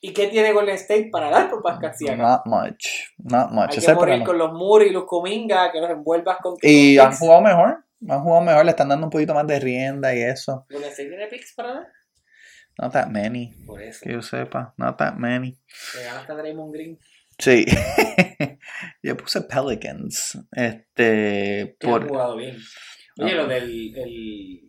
[0.00, 2.18] ¿Y qué tiene Golden State para dar por Pascal Siakam?
[2.18, 2.86] Not much.
[3.18, 3.78] Not much.
[3.78, 7.12] Hay que morir con los Muri y los Cominga, que los envuelvas con Y han
[7.12, 7.84] jugado mejor.
[8.08, 8.64] Han jugado mejor.
[8.64, 10.66] Le están dando un poquito más de rienda y eso.
[10.70, 11.86] Golden State tiene picks para dar.
[12.78, 13.54] Not that many.
[13.66, 14.00] Por eso.
[14.02, 14.74] Que yo sepa.
[14.76, 15.58] Not that many.
[15.96, 16.98] Le ganaste a Draymond Green.
[17.38, 17.64] Sí.
[19.02, 20.38] yo puse Pelicans.
[20.52, 21.76] Este.
[21.80, 22.56] Que han Por, jugado bien.
[23.18, 23.42] Oye, No.
[23.42, 23.96] lo del.
[23.96, 24.65] El,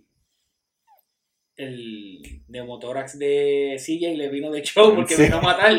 [1.57, 5.23] el neumotórax de CJ le vino de show porque Sí.
[5.23, 5.73] vino a matar.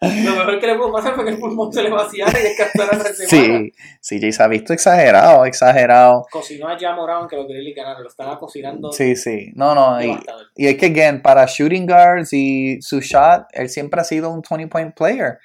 [0.00, 2.98] Lo mejor que le pudo pasar fue que el pulmón se le vaciara y descansara
[3.02, 3.72] tres semanas.
[4.00, 4.18] sí.
[4.18, 6.24] CJ se ha visto exagerado, exagerado.
[6.30, 8.92] Cocinó a Jamoran que lo quería ganar, lo estaba cocinando.
[8.92, 9.50] Sí, sí.
[9.54, 10.00] No, no.
[10.02, 10.16] Y,
[10.54, 14.42] y es que, again, para shooting guards y su shot, él siempre ha sido un
[14.42, 15.38] 20-point player.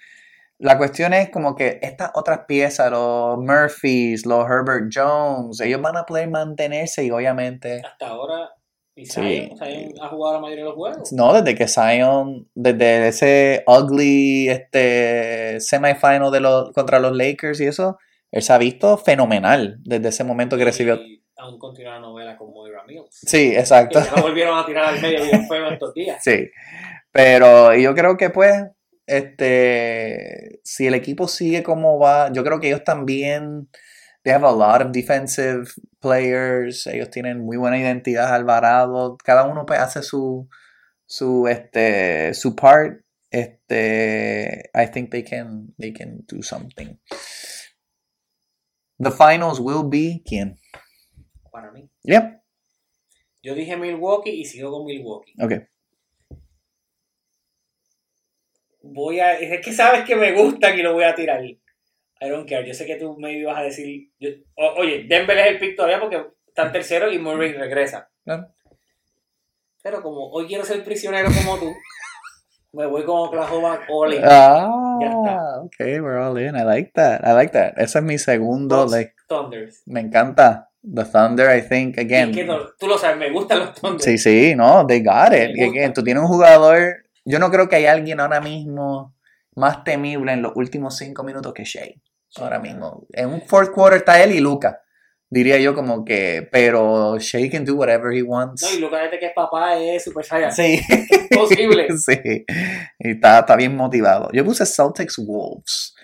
[0.64, 5.98] La cuestión es como que estas otras piezas, los Murphys, los Herbert Jones, ellos van
[5.98, 8.50] a poder mantenerse y obviamente, Hasta ahora,
[8.96, 9.22] y Sí.
[9.22, 11.12] Zion, Zion ha jugado la mayoría de los juegos.
[11.14, 17.66] no, desde que Zion, desde ese ugly este, semifinal de los, contra los Lakers y
[17.66, 17.98] eso,
[18.30, 20.96] él se ha visto fenomenal desde ese momento que recibió.
[20.96, 23.08] Y aún continúa la novela con Moira Mills.
[23.12, 24.00] Sí, Que exacto.
[24.00, 26.24] ya lo volvieron a tirar al medio bien feo estos días.
[26.24, 26.50] Sí,
[27.12, 28.54] pero yo creo que pues,
[29.06, 33.70] este, si el equipo sigue como va, yo creo que ellos también,
[34.24, 39.66] they have a lot of defensive players, ellos tienen muy buena identidad, Alvarado, cada uno
[39.66, 40.48] pues hace su,
[41.06, 46.98] su, este, su part, este, I think they can, they can do something.
[49.00, 50.58] The finals will be, ¿quién?
[51.52, 51.90] Para mí.
[52.04, 52.42] Yep,
[53.44, 55.34] Yo dije Milwaukee y sigo con Milwaukee.
[55.42, 55.54] ok.
[58.84, 59.34] Voy a.
[59.40, 61.44] Es que sabes que me gustan y lo voy a tirar.
[61.44, 62.68] I don't care.
[62.68, 64.10] Yo sé que tú me ibas a decir.
[64.20, 68.10] yo- o- oye, Denver es el pick todavía porque están tercero y Murray regresa.
[68.24, 68.48] Claro.
[69.84, 71.74] Pero como hoy quiero ser prisionero como tú,
[72.74, 74.22] me voy con Oklahoma All In.
[74.24, 75.62] Ah, Ya está.
[75.62, 76.56] okay, we're all in.
[76.56, 77.22] I like that.
[77.26, 77.74] I like that.
[77.78, 78.86] Ese es mi segundo.
[78.86, 79.82] Like, Thunders.
[79.88, 80.68] me encanta.
[80.84, 82.30] The Thunder, I think, again.
[82.32, 84.04] Y que no- tú lo sabes, me gustan los Thunders.
[84.04, 85.52] Sí, sí, no, they got it.
[85.60, 87.04] Again, tú tienes un jugador.
[87.26, 89.16] Yo no creo que haya alguien ahora mismo
[89.56, 91.94] más temible en los últimos cinco minutos que Shea.
[92.38, 93.06] Ahora mismo.
[93.12, 94.82] En un fourth quarter está él y Luca.
[95.30, 98.64] Diría yo como que, pero Shea can do whatever he wants.
[98.64, 100.52] No, y Lucas desde que es papá es Super Saiyan.
[100.52, 100.82] Sí.
[101.32, 101.88] Imposible.
[101.98, 102.46] sí.
[103.00, 104.30] Y está, está bien motivado.
[104.34, 105.96] Yo puse Celtics Wolves.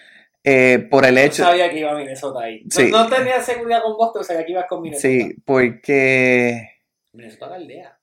[0.43, 1.43] Eh, por el Yo hecho.
[1.43, 2.61] sabía que iba a Minnesota ahí.
[2.63, 2.89] No, Sí.
[2.89, 5.07] no tenía seguridad con Boston, sabía que ibas con Minnesota.
[5.09, 6.69] Sí, porque.
[7.11, 7.96] Minnesota Galdea.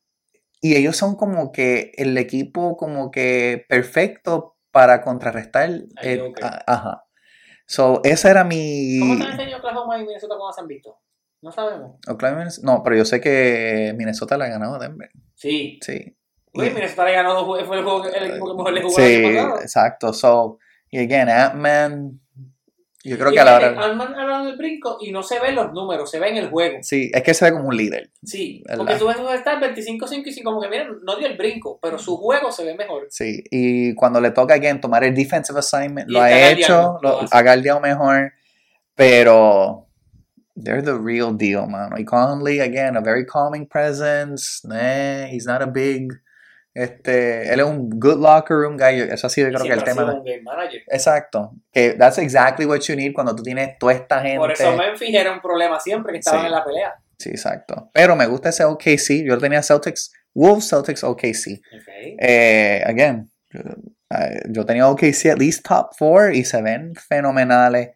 [0.67, 5.69] Y ellos son como que el equipo como que perfecto para contrarrestar.
[6.01, 6.43] El- Joker.
[6.43, 7.05] a- ajá.
[7.67, 8.99] So, esa era mi.
[8.99, 10.99] ¿Cómo están año Oklahoma y Minnesota cuando se han visto?
[11.43, 11.99] No sabemos.
[12.09, 15.11] Oklahoma, No, pero yo sé que Minnesota la ha ganado a Denver.
[15.35, 15.79] Sí.
[15.83, 16.17] Sí.
[16.55, 19.25] Uy, Minnesota le ganó fue el, juego, el equipo que mejor le jugó el sí,
[19.27, 19.61] año pasado.
[19.61, 20.13] exacto.
[20.15, 20.59] So,
[20.91, 22.21] y again, Ant-Man.
[23.05, 23.69] Yo creo Y que a la hora.
[23.69, 26.79] Ant-Man del brinco y no se ven los números, se ve en el juego.
[26.81, 28.11] Sí, es que se ve como un líder.
[28.25, 28.79] Sí, ¿Verdad?
[28.79, 31.79] porque tú ves que está 25-5 y sí, como que miren, no dio el brinco,
[31.83, 33.07] pero su juego se ve mejor.
[33.11, 37.23] Sí, y cuando le toca again tomar el defensive assignment, Y lo ha hecho, lo,
[37.23, 38.33] lo ha galdeado mejor,
[38.95, 39.87] pero
[40.57, 41.91] they're the real deal, man.
[41.99, 44.63] Y Conley, again, a very calming presence.
[44.65, 46.13] Nah, he's not a big,
[46.75, 49.01] Este, él es un good locker room guy.
[49.01, 50.05] Eso ha sido, creo que el tema.
[50.13, 50.83] un game manager.
[50.89, 51.53] Exacto.
[51.73, 54.39] Que that's exactly what you need cuando tú tienes toda esta gente.
[54.39, 56.47] Por eso Memphis era un problema siempre que estaban Sí.
[56.47, 56.95] en la pelea.
[57.17, 57.91] Sí, exacto.
[57.95, 59.25] Pero me gusta ese OKC.
[59.25, 61.61] Yo tenía Celtics, Wolves, Celtics, OKC.
[61.73, 61.89] Ok.
[62.19, 63.61] Eh, again, yo,
[64.11, 67.91] eh, yo tenía OKC at least top four y se ven fenomenales.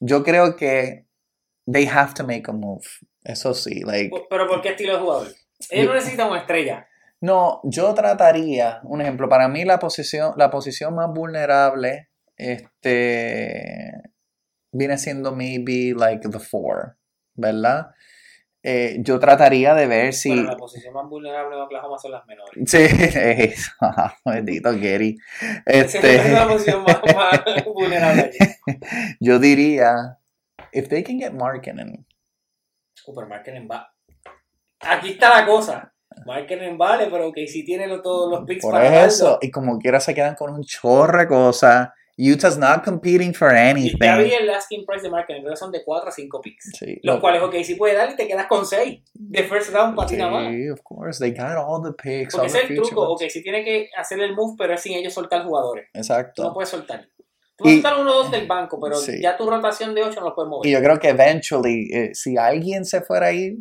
[0.00, 1.06] Yo creo que
[1.72, 2.84] they have to make a move.
[3.22, 4.10] Eso sí, like.
[4.28, 5.28] Pero ¿por qué estilo de jugador?
[5.70, 6.88] Ellos no necesitan una estrella.
[7.20, 13.92] No, yo trataría, un ejemplo, para mí la posición, la posición más vulnerable, este,
[14.72, 16.96] viene siendo maybe like the four,
[17.34, 17.90] ¿verdad?
[18.62, 20.30] Eh, yo trataría de ver si...
[20.30, 22.52] Pero la posición más vulnerable de Oklahoma son las menores.
[22.66, 23.72] Sí, eso,
[24.24, 25.16] bendito Gary.
[25.66, 28.30] Esa es la Este, posición más, más vulnerable
[29.20, 30.18] yo diría,
[30.72, 32.06] if they can get Markkinen,
[33.06, 33.92] Uh, pero Markkinen va.
[34.80, 35.92] Aquí está la cosa.
[36.26, 39.78] Markkinen vale, pero que si tiene lo- todos los picks por para eso, y como
[39.78, 41.88] quiera se quedan con un chorro de cosas.
[42.22, 43.98] Utah's not competing for Y ya anything.
[43.98, 46.70] vi el asking price de Markkinen, creo que son de 4 a 5 picks.
[46.78, 49.72] Sí, Los lo- cuales, ok, si puede dar y te quedas con 6 de first
[49.72, 50.52] round para ti nada más.
[50.52, 51.18] Sí, of course.
[51.18, 52.34] They got all the picks.
[52.34, 53.24] Porque all es el truco, ones.
[53.26, 55.86] ok, si tiene que hacer el move, pero es sin ellos soltar jugadores.
[55.86, 56.52] Tú no Exacto.
[56.52, 57.08] puedes soltar.
[57.56, 59.18] Tú puedes Y- soltar uno o dos del banco, pero Sí.
[59.22, 60.68] ya tu rotación de 8 no lo puedes mover.
[60.68, 63.56] Y yo creo que eventually, eh, si alguien se fuera ahí,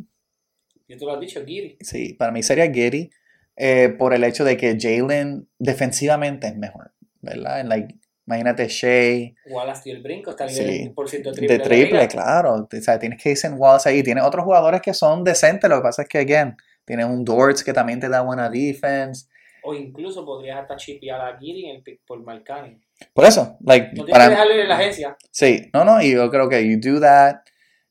[0.89, 1.77] Y tú lo has dicho, Giri.
[1.79, 3.09] sí, para mí sería Giddy,
[3.55, 7.59] eh, por el hecho de que Jalen defensivamente es mejor, ¿verdad?
[7.61, 7.95] And, like,
[8.27, 10.83] imagínate Shea Wallace dio el brinco, está Sí.
[10.87, 11.57] el por ciento triple.
[11.57, 12.07] de triple, liga.
[12.07, 12.67] claro.
[12.71, 16.01] O sea, tienes Casey Wallace ahí, tienes otros jugadores que son decentes, lo que pasa
[16.01, 19.27] es que, again, tienes un Dortz que también te da buena defense.
[19.61, 22.79] O incluso podrías hasta chipear a Giri en el pick por Marcani.
[23.13, 25.17] Por eso, like, No tienes para que dejarlo en la agencia.
[25.31, 27.41] Sí, no, no, y yo creo que you do that,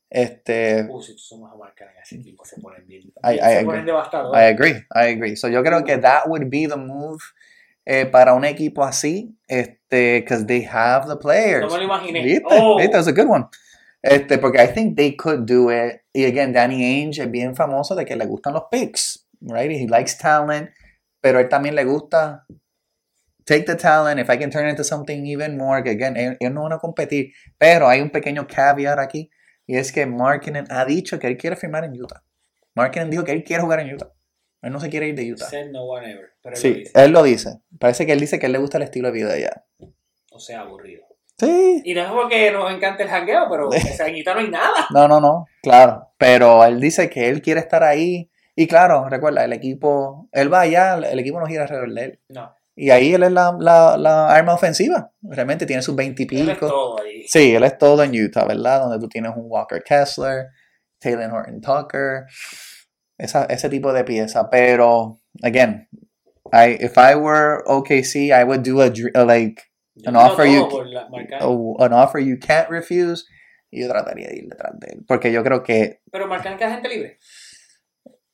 [0.09, 3.03] este, Uh, si tú a Marcani ese equipo se ponen bien.
[3.23, 3.65] I- I se agree.
[3.65, 4.41] ponen I devastadores.
[4.53, 5.35] agree, I agree.
[5.35, 7.21] So yo creo que that would be the move
[7.85, 11.61] eh, para un equipo así, este, because they have the players.
[11.61, 12.23] No me lo imaginé.
[12.23, 12.45] ¿Viste?
[12.49, 12.77] Oh.
[12.77, 12.91] ¿Viste?
[12.93, 13.45] That's a good one.
[14.01, 16.01] Este, porque I think they could do it.
[16.13, 19.69] Y again, Danny Ainge es bien famoso de que le gustan los picks, right?
[19.71, 20.69] He likes talent,
[21.21, 22.45] pero él también le gusta
[23.45, 24.19] take the talent.
[24.19, 26.77] If I can turn it into something even more, que again, ellos no van a
[26.79, 27.33] competir.
[27.57, 29.29] Pero hay un pequeño caveat aquí,
[29.69, 32.23] y es que Markkinen ha dicho que él quiere firmar en Utah.
[32.73, 34.09] Markkinen dijo que él quiere jugar en Utah.
[34.63, 35.45] Él no se quiere ir de Utah.
[35.47, 36.31] Said no one ever.
[36.41, 36.91] Pero él lo Sí, dice.
[36.95, 37.59] él lo dice.
[37.79, 39.65] Parece que él dice que él le gusta el estilo de vida de allá.
[40.31, 41.03] O sea, aburrido.
[41.37, 44.39] Sí, Y no es porque nos encanta el jangueo, pero o sea, en Utah no
[44.39, 44.87] hay nada.
[44.89, 46.09] No, no, no, claro.
[46.17, 48.29] Pero él dice que él quiere estar ahí.
[48.55, 52.19] Y claro, recuerda, el equipo, él va allá, el equipo no gira alrededor de él.
[52.29, 55.11] No, Y ahí él es la, la, la arma ofensiva.
[55.21, 56.67] Realmente tiene sus él es veintipico.
[56.67, 57.27] todo ahí.
[57.27, 58.81] Sí, él es todo en Utah, ¿verdad?
[58.83, 60.47] Donde tú tienes un Walker Kessler,
[60.99, 62.25] Taylor Horton Tucker,
[63.17, 64.49] esa, ese tipo de pieza.
[64.49, 65.89] Pero, again,
[66.53, 69.61] I, if I were OKC, I would do a, a, like
[70.05, 70.65] An offer you-
[71.41, 73.25] a- an offer you can't refuse.
[73.71, 75.05] Y yo trataría de ir detrás de él.
[75.05, 77.19] Porque yo creo que Pero Marcani queda gente libre.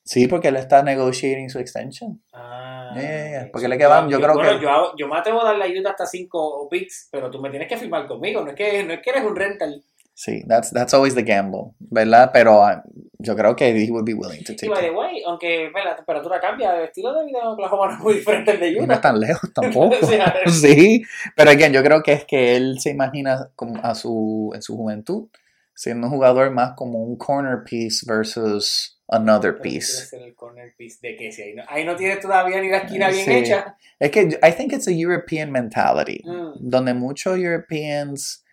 [0.06, 2.22] Sí, porque él está negotiating su extension.
[2.32, 3.48] Ah, Yeah, yeah.
[3.52, 6.06] Porque le quedan, yo creo bueno, que- Yo, yo me atrevo a darle ayuda hasta
[6.06, 8.40] 5 picks, pero tú me tienes que firmar conmigo.
[8.42, 9.82] No es que, no es que eres un rental.
[10.14, 12.30] Sí, that's, that's always the gamble, ¿verdad?
[12.32, 12.82] Pero ah,
[13.18, 14.94] yo creo que he would be willing to Y take by the it.
[14.94, 18.52] way, aunque la temperatura cambia, el estilo de vida de Oklahoma no es muy diferente
[18.52, 18.94] al de Y no Utah.
[18.94, 19.96] es tan lejos tampoco.
[20.46, 21.02] Sí,
[21.34, 24.74] pero again, yo creo que es que él se imagina como a su, en su
[24.76, 25.28] juventud
[25.74, 30.08] siendo un jugador más como un corner piece versus another piece.
[30.16, 33.08] el corner piece de que si ahí no, ahí no tienes todavía ni la esquina
[33.08, 33.32] bien Sí.
[33.34, 33.76] hecha.
[33.98, 36.54] Es que yo- I think it's a European mentality, Mm.
[36.68, 38.44] donde muchos Europeans,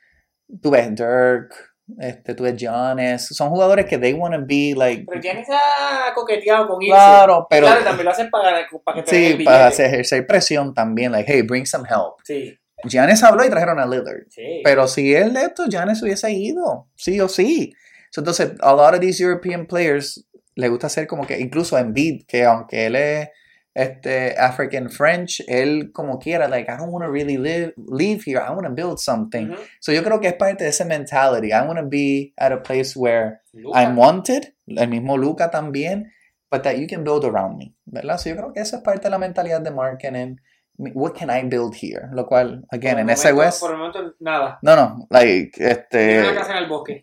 [0.62, 1.54] tú ves Dirk,
[2.00, 6.14] este, tú ves Giannis, son jugadores que they want to be like Pero Giannis ha
[6.14, 6.94] coqueteado con irse.
[6.94, 9.44] Claro, pero Claro, también lo hacen para, para que te sí, billete.
[9.46, 12.20] para hacer- ejercer presión también, like, hey, bring some help.
[12.24, 14.28] Sí, Giannis habló y trajeron a Lillard.
[14.30, 14.62] sí.
[14.64, 17.74] Pero si él de esto, Giannis hubiese ido, sí o sí.
[18.12, 20.24] So, entonces, a lot of these European players
[20.56, 23.30] le gusta hacer como que, incluso Embiid, que aunque él es
[23.74, 28.40] este, African French, él como quiera, like, I don't want to really live, leave here,
[28.40, 29.56] I want to build something.
[29.80, 31.52] So yo creo que es parte de esa mentality.
[31.52, 33.42] I want to be at a place where.
[33.74, 36.12] I'm wanted, el mismo Luca también,
[36.52, 38.18] but that you can build around me, ¿verdad?
[38.20, 40.38] So yo creo que esa es parte de la mentalidad de marketing.
[40.78, 42.10] What can I build here?
[42.14, 44.58] Lo cual, again, Por en ese West, Por el momento, nada.
[44.64, 47.02] no, no, like, Tiene este, una casa en el bosque.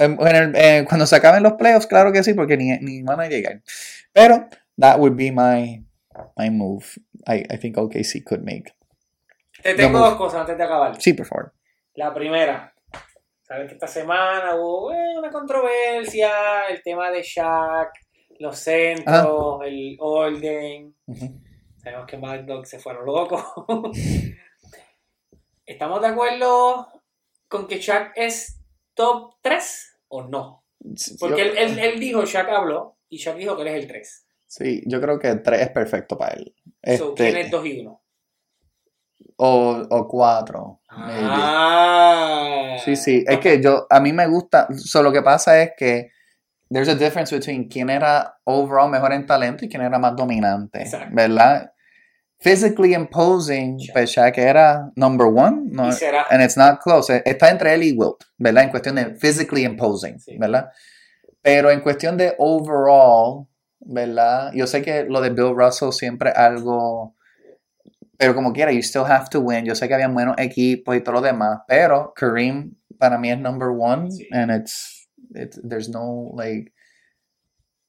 [0.00, 3.02] En- en el- eh, cuando se acaben los playoffs, claro que sí, porque ni, ni
[3.02, 3.62] van a llegar.
[4.12, 4.48] Pero,
[4.78, 5.84] that would be my,
[6.36, 6.84] my move.
[7.26, 8.74] I, I think OKC could make.
[9.62, 11.00] Te tengo dos cosas antes de acabar.
[11.00, 11.52] Sí, por favor.
[11.94, 12.72] La primera,
[13.42, 16.30] sabes que esta semana hubo eh, una controversia,
[16.70, 17.90] el tema de Shaq,
[18.38, 20.94] los centros, el orden.
[21.82, 23.44] Sabemos que Mad Dog se fueron locos.
[25.66, 26.88] ¿Estamos de acuerdo
[27.48, 28.60] con que Shaq es
[28.94, 30.64] top 3 o no?
[31.18, 33.86] Porque Yo- él, él, él dijo, Shaq habló, y Shaq dijo que él es el
[33.88, 34.26] 3.
[34.46, 36.54] Sí, yo creo que 3 es perfecto para él.
[36.98, 38.02] So, Este, ¿Quién es 2 y 1?
[39.36, 40.80] o, o 4.
[40.88, 42.76] Ah.
[42.84, 43.24] Sí, sí.
[43.26, 44.68] Es que yo, a mí me gusta.
[44.76, 46.10] So, lo que pasa es que
[46.70, 50.82] there's a difference between quién era overall mejor en talento y quién era más dominante.
[50.82, 51.08] Exacto.
[51.14, 51.72] ¿Verdad?
[52.42, 53.92] Physically imposing, Shaq.
[53.92, 55.68] pues Shaq era number one.
[55.70, 56.24] No, Y será.
[56.30, 57.10] and it's not close.
[57.10, 58.64] Eh, Está entre él y Wilt, ¿verdad?
[58.64, 60.38] En cuestión de physically imposing, Sí.
[60.38, 60.70] ¿verdad?
[61.42, 63.46] Pero en cuestión de overall,
[63.80, 64.52] ¿verdad?
[64.54, 67.14] Yo sé que lo de Bill Russell siempre algo.
[68.16, 69.64] Pero como quiera, you still have to win.
[69.64, 71.60] Yo sé que había buenos equipos y todo lo demás.
[71.66, 74.10] Pero Kareem para mí es number one.
[74.10, 74.28] Sí.
[74.32, 75.58] And it's, it's.
[75.66, 76.72] There's no, like.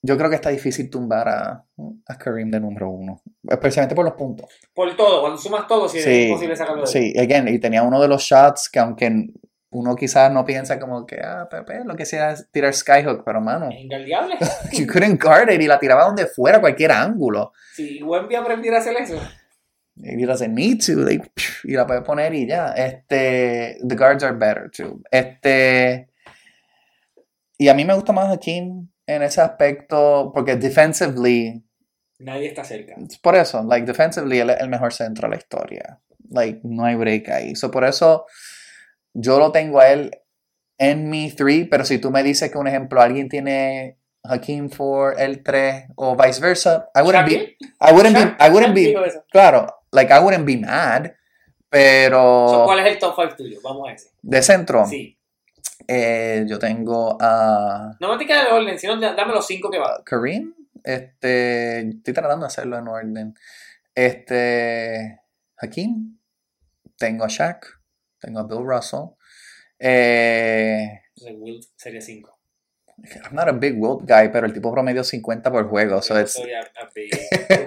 [0.04, 1.64] Yo creo que está difícil tumbar a,
[2.08, 3.22] a Kareem de número uno.
[3.48, 4.50] Especialmente por los puntos.
[4.74, 6.88] Por todo, cuando sumas todo, sí, es imposible sacarlo de.
[6.88, 9.28] Sí, again, y tenía uno de los shots que aunque
[9.74, 13.40] uno quizás no piensa como que, ah, Pepe, lo que sea es tirar skyhook, pero
[13.42, 14.36] mano, Es ingaldeable.
[14.74, 17.54] you couldn't guard it y la tiraba donde fuera, cualquier ángulo.
[17.76, 19.18] Si Wemby aprendiera a hacer eso.
[20.04, 21.22] He doesn't need to, they-
[21.64, 22.72] y la puede poner y ya.
[22.74, 25.00] Este, the guards are better too.
[25.12, 26.10] Este,
[27.58, 31.64] y a mí me gusta más Hakeem en ese aspecto, porque defensively,
[32.20, 32.96] Nadie está cerca.
[33.22, 36.00] por eso, like, defensively, él es el mejor centro de la historia.
[36.30, 37.56] Like, no hay break ahí.
[37.56, 38.26] So, por eso,
[39.14, 40.12] yo lo tengo a él
[40.78, 45.20] en mi 3, pero si tú me dices que, un ejemplo, alguien tiene Hakeem for
[45.20, 48.94] el 3 o viceversa, I wouldn't be, I wouldn't be, I wouldn't be,
[49.32, 53.60] claro, like, I wouldn't be mad, So, pero ¿Cuál es el top 5 tuyo?
[53.64, 54.10] Vamos a ese.
[54.22, 55.18] de centro, Sí.
[55.94, 59.70] Eh, yo tengo a No me te queda de orden, sino da- dame los 5
[59.70, 60.02] que van.
[60.06, 63.34] Kareem, este, estoy tratando de hacerlo en orden.
[63.94, 65.20] Este,
[65.58, 66.18] Hakeem,
[66.98, 67.66] tengo a Shaq,
[68.20, 69.10] tengo a Bill Russell.
[69.80, 72.38] Eh, Entonces, Wilt sería 5.
[73.26, 76.02] I'm not a big Wilt guy, pero el tipo promedio 50 por juego.
[76.04, 77.10] So it's, soy a, a big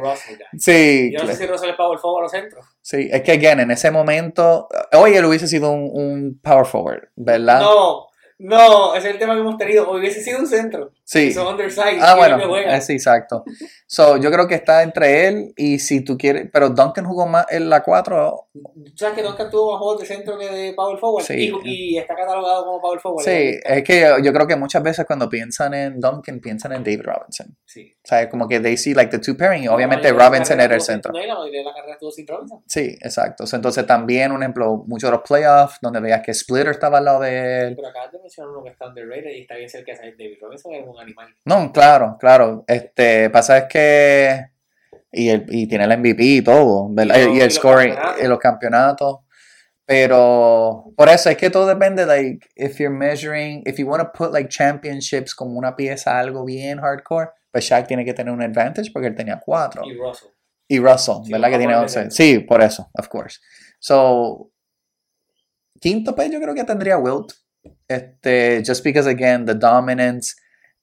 [0.00, 0.58] Russell guy.
[0.60, 2.60] sí, Yo no sé si Russell es power forward o centro.
[2.80, 7.08] sí, es que again, en ese momento, hoy él hubiese sido un, un power forward,
[7.16, 7.60] ¿verdad?
[7.60, 8.06] No,
[8.38, 9.90] no, ese es el tema que hemos tenido.
[9.90, 10.92] Hubiese sido un centro.
[11.04, 11.32] Sí.
[11.32, 11.98] Son underside.
[12.00, 13.44] Ah, ¿quién es bueno, eh, sí, exacto.
[13.86, 17.46] So, yo creo que está entre él y si tú quieres, pero Duncan jugó más
[17.50, 18.48] en la 4.
[18.52, 21.24] ¿Tú ¿Sabes que Duncan tuvo más juegos de centro que de power forward?
[21.24, 21.52] Sí.
[21.64, 23.24] Y, y está catalogado como power forward.
[23.24, 26.82] Sí, es que yo, yo creo que muchas veces cuando piensan en Duncan, piensan en
[26.82, 27.56] David Robinson.
[27.64, 27.94] Sí.
[28.04, 30.82] O sea, como que they see like the two pairing y obviamente Robinson era el
[30.82, 31.10] centro.
[31.12, 32.62] No, la mayoría de la carrera estuvo sin Robinson.
[32.66, 33.46] Sí, exacto.
[33.46, 37.04] So, entonces también, un ejemplo, muchos de los playoffs donde veías que Splitter estaba al
[37.06, 37.76] lado de él.
[37.76, 40.12] Pero acabas de mencionar uno que está underrated y está bien cerca de.
[40.12, 41.36] David Robinson era un animal.
[41.44, 42.64] No, claro, claro.
[42.66, 44.46] Este, pasa es que
[45.12, 47.16] y, el, y tiene el MVP y todo, ¿verdad?
[47.16, 49.18] Y Y, los- el y los scoring y los campeonatos.
[49.86, 54.10] Pero por eso es que todo depende, like, if you're measuring, if you want to
[54.12, 58.42] put like championships como una pieza, algo bien hardcore, pues Shaq tiene que tener un
[58.42, 59.82] advantage porque él tenía cuatro.
[59.84, 60.28] Y Russell.
[60.68, 61.48] Y Russell, Sí, ¿verdad?
[61.50, 61.98] Que tiene ponerle 11.
[62.00, 62.16] dentro.
[62.16, 63.38] Sí, por eso, of course.
[63.78, 64.50] So,
[65.80, 67.32] quinto, pues yo creo que tendría Wilt.
[67.86, 70.34] Este, just because, again, the dominance.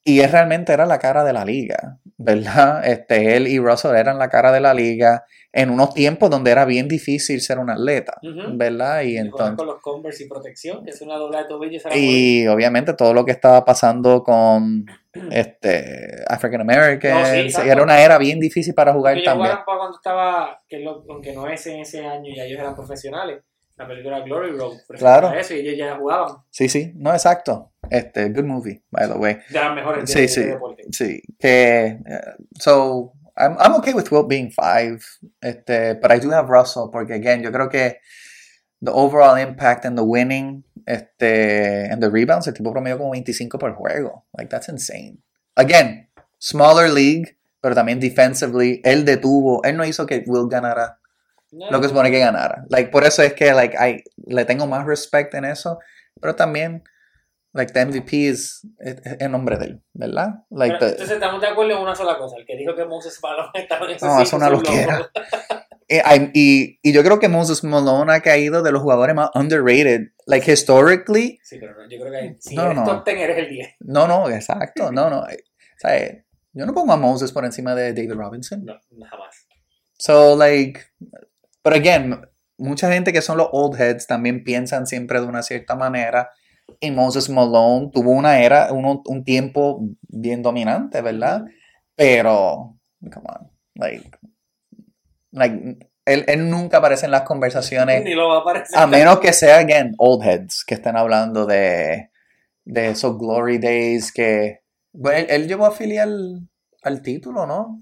[0.04, 2.86] Y él realmente era la cara de la liga, ¿verdad?
[2.88, 6.66] Este, él y Russell eran la cara de la liga en unos tiempos donde era
[6.66, 8.58] bien difícil ser un atleta, Ujú.
[8.58, 9.02] ¿verdad?
[9.02, 9.58] Y Y entonces.
[9.58, 11.78] con los Converse y protección, que es una doble de tobillo.
[11.78, 14.86] esa era Y obviamente todo lo que estaba pasando con
[15.30, 19.52] este African Americans, No, sí, era una era bien difícil para jugar Ellos también.
[19.52, 23.44] para cuando estaba, que lo- aunque no es en ese año, ya ellos eran profesionales.
[23.82, 24.78] La película Glory Road.
[24.98, 25.32] Claro.
[25.34, 26.36] Eso, y ellos ya jugaban.
[26.52, 27.72] Sí, sí, no, exacto.
[27.90, 29.38] Este, good movie, by the way.
[29.50, 30.84] De las mejores de, Sí, de sí, deporte.
[30.92, 31.22] sí.
[31.40, 32.22] Que, eh,
[32.60, 35.04] so, I'm, I'm okay with Wilt being five,
[35.42, 37.98] este, but I do have Russell, porque again, yo creo que
[38.82, 43.58] the overall impact and the winning, este, and the rebounds, el tipo promedio como 25
[43.58, 44.26] por juego.
[44.38, 45.24] Like, that's insane.
[45.56, 46.08] Again,
[46.38, 51.00] smaller league, pero también defensively, él detuvo, él no hizo que Wilt ganara
[51.52, 52.64] No, lo que supone que ganara.
[52.70, 55.80] Like, por eso es que like, I, le tengo más respect en eso,
[56.22, 56.84] pero también,
[57.54, 58.66] like, the MVP es
[59.20, 60.46] el nombre de él, ¿verdad?
[60.50, 62.38] Like, pero, the- entonces estamos de acuerdo en una sola cosa.
[62.38, 64.98] El que dijo que Moses Malone estaba en ese No, es una un loquera.
[65.00, 65.10] loco.
[65.94, 66.02] Eh,
[66.34, 70.12] y, y yo creo que Moses Malone ha caído de los jugadores más underrated.
[70.26, 72.86] Like, historically, Sí, pero no, yo creo que si No, eres no.
[72.86, 73.76] top 10 eres el 10.
[73.82, 75.28] no, no, exacto, no, no.
[75.28, 78.64] eh, O sea, eh, yo no pongo a Moses por encima de David Robinson.
[78.64, 79.48] No, jamás.
[79.98, 80.80] So, like,
[81.64, 82.22] but again,
[82.58, 86.30] mucha gente que son los old heads también piensan siempre de una cierta manera.
[86.80, 91.44] Y Moses Malone tuvo una era, uno- un tiempo bien dominante, ¿verdad?
[91.96, 92.78] Pero,
[93.12, 94.10] come on, like,
[95.32, 98.04] like, él, él nunca aparece en las conversaciones.
[98.06, 98.78] Ni lo va a aparecer.
[98.78, 102.10] A menos que sea, again, old heads, que estén hablando de,
[102.66, 104.62] de esos glory days que...
[104.94, 106.50] Bueno, él, él llegó a afiliar al,
[106.84, 107.82] al título, ¿no?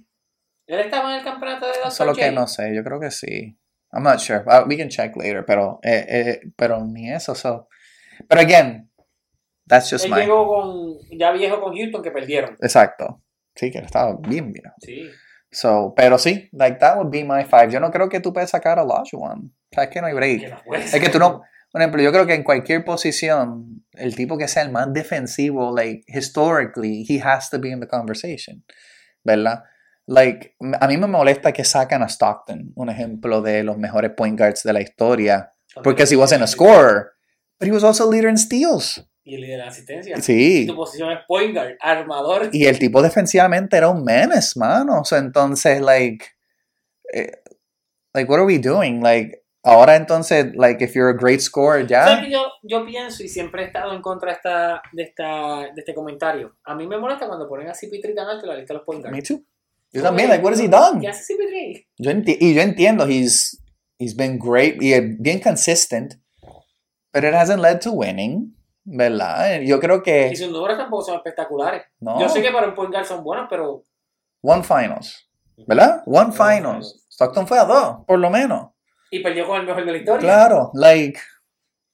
[0.67, 1.91] Él estaba en el campeonato de Dr.
[1.91, 3.57] Solo que no sé, yo creo que sí.
[3.91, 4.43] I'm not sure.
[4.47, 7.33] Uh, we can check later, pero, eh, eh, pero ni eso.
[7.33, 7.67] So.
[8.27, 8.89] Pero again,
[9.67, 10.21] that's just Él my...
[10.21, 12.55] llegó con, ya viejo con Houston que perdieron.
[12.61, 13.21] Exacto.
[13.55, 14.73] Sí, que estaba bien viejo.
[14.79, 15.09] Sí.
[15.51, 17.71] So, pero sí, like that would be my five.
[17.71, 19.51] Yo no creo que tú puedes sacar a Olajuwon.
[19.71, 20.41] O sea, es que no hay break.
[20.41, 24.15] Que no Es que tú no, por ejemplo, yo creo que en cualquier posición, el
[24.15, 28.63] tipo que sea el más defensivo, like, historically, he has to be in the conversation,
[29.23, 29.63] ¿verdad?
[30.09, 34.39] Like, a mí me molesta que sacan a Stockton, un ejemplo de los mejores point
[34.39, 35.53] guards de la historia,
[35.83, 37.11] porque he wasn't a scorer,
[37.59, 39.07] but he was also a leader in steals.
[39.23, 40.19] Y el líder de asistencia.
[40.19, 40.65] Sí.
[40.65, 42.49] Tu posición es point guard, armador.
[42.51, 45.01] Y el tipo defensivamente era un menace, mano.
[45.01, 46.25] O sea, entonces, like,
[47.13, 47.43] eh,
[48.15, 49.03] like, what are we doing?
[49.03, 52.05] Like, ahora entonces, like, if you're a great scorer, ya.
[52.05, 55.71] ¿Sabes que yo, yo pienso y siempre he estado en contra de, esta, de, esta,
[55.71, 56.57] de este comentario?
[56.63, 58.85] A mí me molesta cuando ponen a CP3 tan alto en la lista de los
[58.85, 59.15] point guards.
[59.15, 59.45] Me too.
[59.91, 60.99] Yo también, like, what has he done?
[61.01, 61.87] ¿Qué hace CP3?
[61.97, 63.59] Yo y yo entiendo, he's,
[63.97, 66.15] he's been great y bien consistent,
[67.11, 69.61] but it hasn't led to winning, ¿verdad?
[69.61, 71.83] Yo creo Y que, sus números tampoco son espectaculares.
[71.99, 73.83] no, Yo sé que para un point guard son buenos, pero...
[74.41, 75.27] one finals,
[75.67, 76.03] ¿verdad?
[76.05, 77.05] One finals.
[77.09, 78.69] Stockton fue a dos, por lo menos.
[79.11, 80.21] Y perdió con el mejor de la historia.
[80.21, 81.19] Claro, like,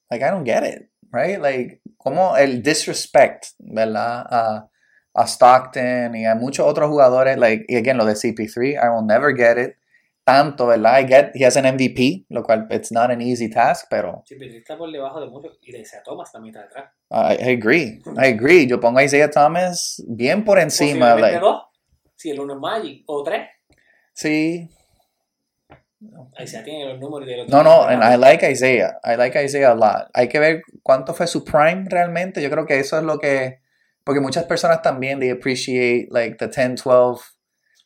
[0.09, 1.39] like I don't get it, right?
[1.39, 4.25] Like, como el disrespect, ¿verdad?
[4.29, 4.69] A,
[5.15, 9.05] a Stockton y a muchos otros jugadores, like, y again, lo de CP3, I will
[9.05, 9.75] never get it.
[10.23, 10.99] Tanto, ¿verdad?
[10.99, 14.55] I get, he has an MVP, lo cual, it's not an easy task, pero CP3
[14.55, 15.49] está por debajo de mucho.
[15.61, 16.91] Y de Isaiah Thomas también está detrás.
[17.11, 18.65] I, I agree, I agree.
[18.67, 21.63] Yo pongo a Isaiah Thomas bien por encima, like, dos.
[22.15, 23.03] Si el uno es Magic.
[23.07, 23.47] O tres.
[24.13, 24.69] sí.
[26.45, 28.99] Se tiene los números de los No, no, and I like Isaiah.
[29.03, 30.09] I like Isaiah a lot.
[30.13, 32.41] Hay que ver cuánto fue su prime realmente.
[32.41, 33.59] Yo creo que eso es lo que.
[34.05, 37.23] Porque muchas personas también, they appreciate like the 10, 12.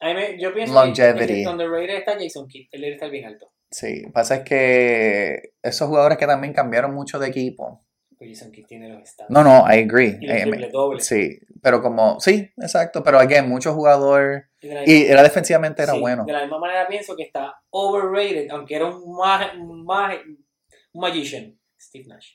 [0.02, 1.26] A mí me- yo pienso Longevity.
[1.34, 2.68] que el underrated está Jason Kidd.
[2.72, 3.52] El debe estar bien alto.
[3.72, 7.86] Sí, pasa es que esos jugadores que también cambiaron mucho de equipo.
[8.18, 9.30] Pero Jason Kidd tiene los stats.
[9.30, 10.18] No, no, I agree.
[10.20, 11.06] Y los I- triple dobles.
[11.06, 13.02] sí, pero como, sí, exacto.
[13.04, 14.44] Pero again, muchos jugadores.
[14.62, 16.26] Y Y era defensivamente era sí, bueno.
[16.26, 21.02] De la misma manera pienso que está overrated, aunque era un, mag, un, mag- un
[21.02, 21.58] magician.
[21.80, 22.32] Steve Nash.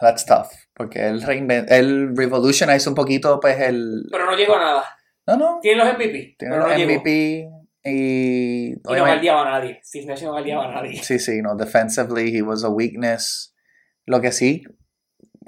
[0.00, 0.48] That's tough.
[0.74, 1.22] Porque él,
[1.68, 4.06] él revolutionize un poquito, pues el.
[4.10, 4.84] Pero no llegó a nada.
[5.26, 5.58] No, no.
[5.60, 6.36] Tiene los MVP.
[6.38, 7.00] Tiene los no llegó.
[7.00, 7.48] MVP
[7.84, 8.72] y.
[8.72, 9.80] Y no galdeaba a nadie.
[9.84, 11.02] Steve Nash no galdeaba a nadie.
[11.02, 13.54] Sí, sí, no, defensively he was a weakness.
[14.06, 14.64] Lo que sí,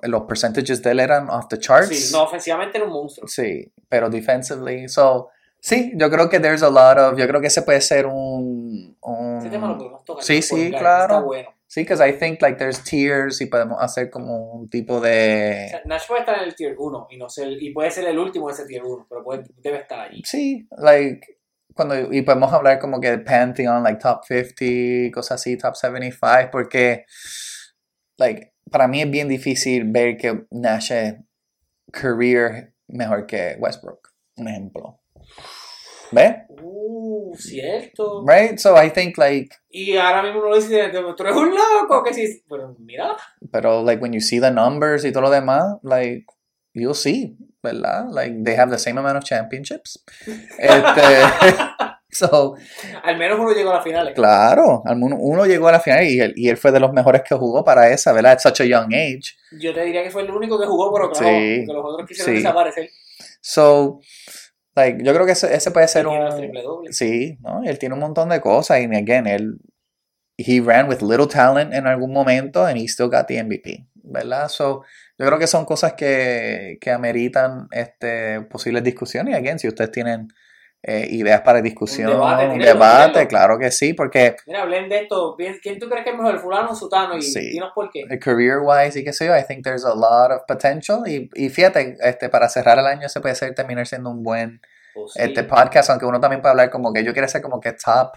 [0.03, 1.89] los percentages de él eran off the charts.
[1.89, 3.27] Sí, no, ofensivamente era un monstruo.
[3.29, 7.47] Sí, pero defensively, so, sí, yo creo que there's a lot of, yo creo que
[7.47, 10.25] ese puede ser un, un Ese tema lo podemos tocar.
[10.25, 11.15] Sí, sí, claro.
[11.15, 11.55] Está bueno.
[11.73, 15.68] Sí, because I think like there's tiers y podemos hacer como un tipo O de,
[15.70, 18.18] sea, Nash puede estar en el tier 1 y, no ser, y puede ser el
[18.18, 20.23] último de ese tier 1, pero puede- debe estar allí.
[20.27, 21.39] sí, like,
[21.75, 26.51] cuando, y podemos hablar como que de Pantheon, like top 50, cosas así, top 75,
[26.53, 27.07] porque,
[28.18, 31.14] like, para mí es bien difícil ver que Nash es
[31.91, 35.02] career mejor que Westbrook, un ejemplo.
[36.13, 36.35] ¿Ves?
[36.63, 38.25] Uh, cierto.
[38.27, 38.59] Right?
[38.59, 42.43] So I think like, Y ahora mismo uno dice, tú eres un loco, que sí.
[42.49, 43.17] Pero mira,
[43.51, 46.27] pero like when you see the numbers y todo lo demás, like,
[46.75, 48.07] you'll see, ¿verdad?
[48.11, 50.05] Like they have the same amount of championships.
[50.59, 51.03] Este,
[52.11, 52.57] so,
[53.03, 54.15] al menos uno llegó a las finales.
[54.15, 56.93] claro, al menos uno llegó a la final y él, y él fue de los
[56.93, 58.33] mejores que jugó para esa, ¿verdad?
[58.33, 59.33] At such a young age.
[59.59, 62.09] Yo te diría que fue el único que jugó por Oklahoma, Sí, porque los otros
[62.09, 62.43] quisieron sí.
[62.43, 62.91] desaparecer.
[63.41, 64.01] So,
[64.75, 66.37] like, yo creo que ese, ese puede ser un...
[66.37, 66.62] triple.
[66.91, 67.62] Sí, ¿no?
[67.64, 69.59] Él tiene un montón de cosas y again, él
[70.39, 74.49] he ran with little talent en algún momento and he still got the MVP, ¿verdad?
[74.49, 74.83] So,
[75.18, 79.91] yo creo que son cosas que, que ameritan este, posibles discusiones y again, si ustedes
[79.91, 80.29] tienen
[80.85, 85.03] eh, ideas para discusión, Un debate, un debate, claro que sí, porque Mira, hablen de
[85.03, 85.37] esto.
[85.62, 87.16] ¿Quién tú crees que es mejor, fulano o sutano?
[87.16, 87.53] Y Sí.
[87.53, 88.05] dinos por qué.
[88.18, 91.49] career wise y qué sé yo, I think there's a lot of potential y, y
[91.51, 94.61] fíjate, este, para cerrar el año se puede ser terminar siendo un buen
[94.95, 95.20] Pues sí.
[95.22, 98.12] este podcast, aunque uno también puede hablar como que yo quiero hacer como que top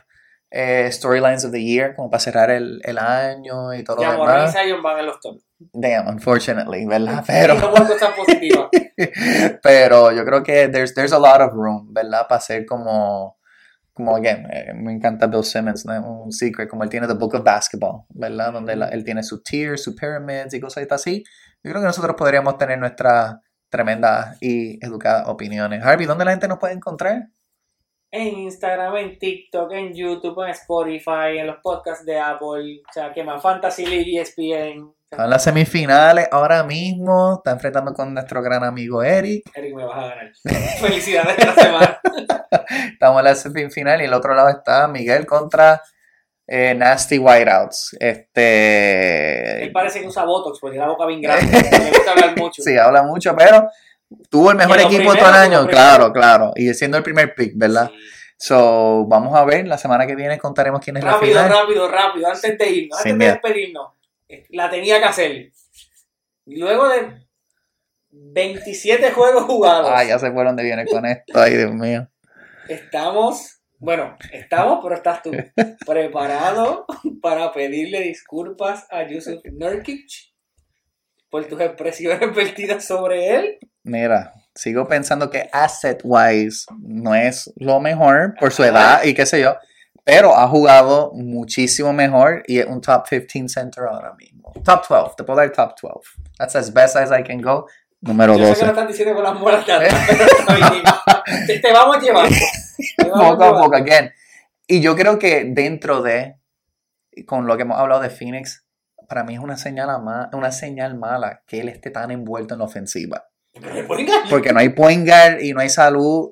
[0.52, 4.26] eh, storylines of the year, como para cerrar el, el año y todo Ya lo
[4.26, 4.54] demás.
[4.54, 5.40] Zion van en los top.
[5.74, 7.24] Damn, unfortunately, ¿verdad?
[7.26, 7.56] Pero,
[9.64, 12.28] pero yo creo que there's, there's a lot of room, ¿verdad?
[12.28, 13.38] Para hacer como,
[13.94, 16.24] como again, eh, me encanta Bill Simmons, ¿no?
[16.24, 18.54] Un secret, como él tiene The Book of Basketball, ¿verdad?
[18.54, 21.24] Donde la- él tiene su tiers, su pyramids y cosas así.
[21.64, 23.38] Yo creo que nosotros podríamos tener nuestras
[23.70, 25.84] tremendas y educadas opiniones.
[25.84, 27.30] Harvey, ¿dónde la gente nos puede encontrar?
[28.16, 33.12] En Instagram, en TikTok, en YouTube, en Spotify, en los podcasts de Apple, o sea,
[33.14, 34.94] que más Fantasy League, ESPN.
[35.12, 37.36] Están las semifinales ahora mismo.
[37.38, 39.44] Está enfrentando con nuestro gran amigo Eric.
[39.54, 40.32] Eric, me vas a ganar.
[40.80, 42.00] Felicidades esta semana.
[42.94, 45.82] Estamos en la semifinal y el otro lado está Miguel contra
[46.48, 47.98] eh, Nasty Whiteouts.
[48.00, 49.64] Este.
[49.64, 51.52] Él parece que usa Botox porque tiene la boca bien grande.
[51.52, 52.62] me gusta hablar mucho.
[52.62, 53.70] Sí, habla mucho, pero
[54.30, 55.68] tuvo el mejor equipo primero, todo el año.
[55.68, 56.52] Claro, claro.
[56.56, 57.90] Y siendo el primer pick, ¿verdad?
[57.92, 57.98] Sí.
[58.38, 59.68] So, vamos a ver.
[59.68, 61.50] La semana que viene contaremos quién es la Rápido, final.
[61.50, 63.92] rápido, rápido, antes de irnos, antes de despedirnos.
[64.50, 65.52] La tenía que hacer.
[66.46, 67.26] Luego de
[68.12, 71.40] 27 juegos jugados, Ah, ya sé por dónde viene con esto.
[71.40, 72.08] Ay, Dios mío.
[72.68, 75.32] estamos, bueno, estamos, pero estás tú,
[75.86, 76.86] preparado
[77.22, 80.08] para pedirle disculpas a Yusuf Nurkic
[81.30, 83.60] por tus expresiones vertidas sobre él.
[83.86, 89.26] Mira, sigo pensando que asset wise no es lo mejor por su edad y qué
[89.26, 89.56] sé yo,
[90.04, 94.52] pero ha jugado muchísimo mejor y es un top 15 center ahora mismo.
[94.64, 96.00] Top 12, te puedo dar top 12.
[96.38, 97.68] That's as best as I can go.
[98.02, 98.72] Número Yo sé que lo 12.
[98.72, 100.84] están diciendo con las pero está bien.
[101.48, 102.36] te, te vamos llevando.
[102.98, 104.12] Te vamos Poco a poco, again.
[104.68, 106.36] Y yo creo que dentro de,
[107.26, 108.66] con lo que hemos hablado de Phoenix,
[109.08, 112.60] para mí es una señal, ama- una señal mala que él esté tan envuelto en
[112.60, 113.26] la ofensiva.
[113.62, 114.30] Pero me ganar.
[114.30, 116.32] Porque no hay point guard y no hay salud.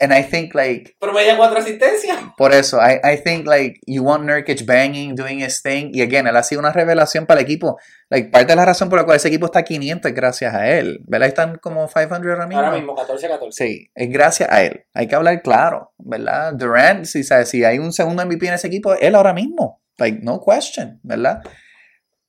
[0.00, 2.16] And I think like Promedia cuatro asistencias.
[2.36, 5.90] Por eso, I, I think like you want Nurkic banging, doing his thing.
[5.92, 7.78] Y again, él ha sido una revelación para el equipo.
[8.08, 10.54] Like, parte de la razón por la cual ese equipo está a 500 es gracias
[10.54, 11.00] a él.
[11.08, 11.26] ¿Verdad?
[11.26, 12.62] Están como 500 ahora mismo.
[12.62, 13.50] Ahora mismo, 14-14.
[13.50, 14.84] Sí, es gracias a él.
[14.94, 16.52] Hay que hablar claro, ¿verdad?
[16.54, 19.82] Durant, si, sabes, si hay un segundo MVP en ese equipo, él ahora mismo.
[19.96, 21.42] Like, no question, ¿verdad?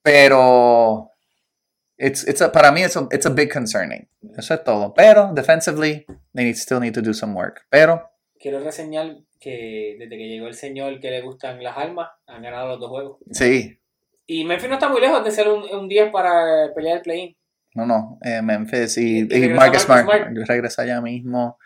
[0.02, 1.09] Pero
[2.00, 4.08] it's, it's a- para mí it's a, it's a big concerning.
[4.36, 4.94] Eso es todo.
[4.94, 7.66] Pero, defensively, they need, still need to do some work.
[7.70, 12.42] Pero, Quiero reseñar que desde que llegó el señor que le gustan las armas, han
[12.42, 13.18] ganado los dos juegos.
[13.32, 13.76] sí,
[14.26, 17.36] Y Memphis no está muy lejos de ser un, un 10 para pelear el play-in.
[17.74, 20.04] No, no, eh, Memphis y, Y y Marcus Smart.
[20.04, 20.28] Smart.
[20.46, 21.58] Regresa ya mismo.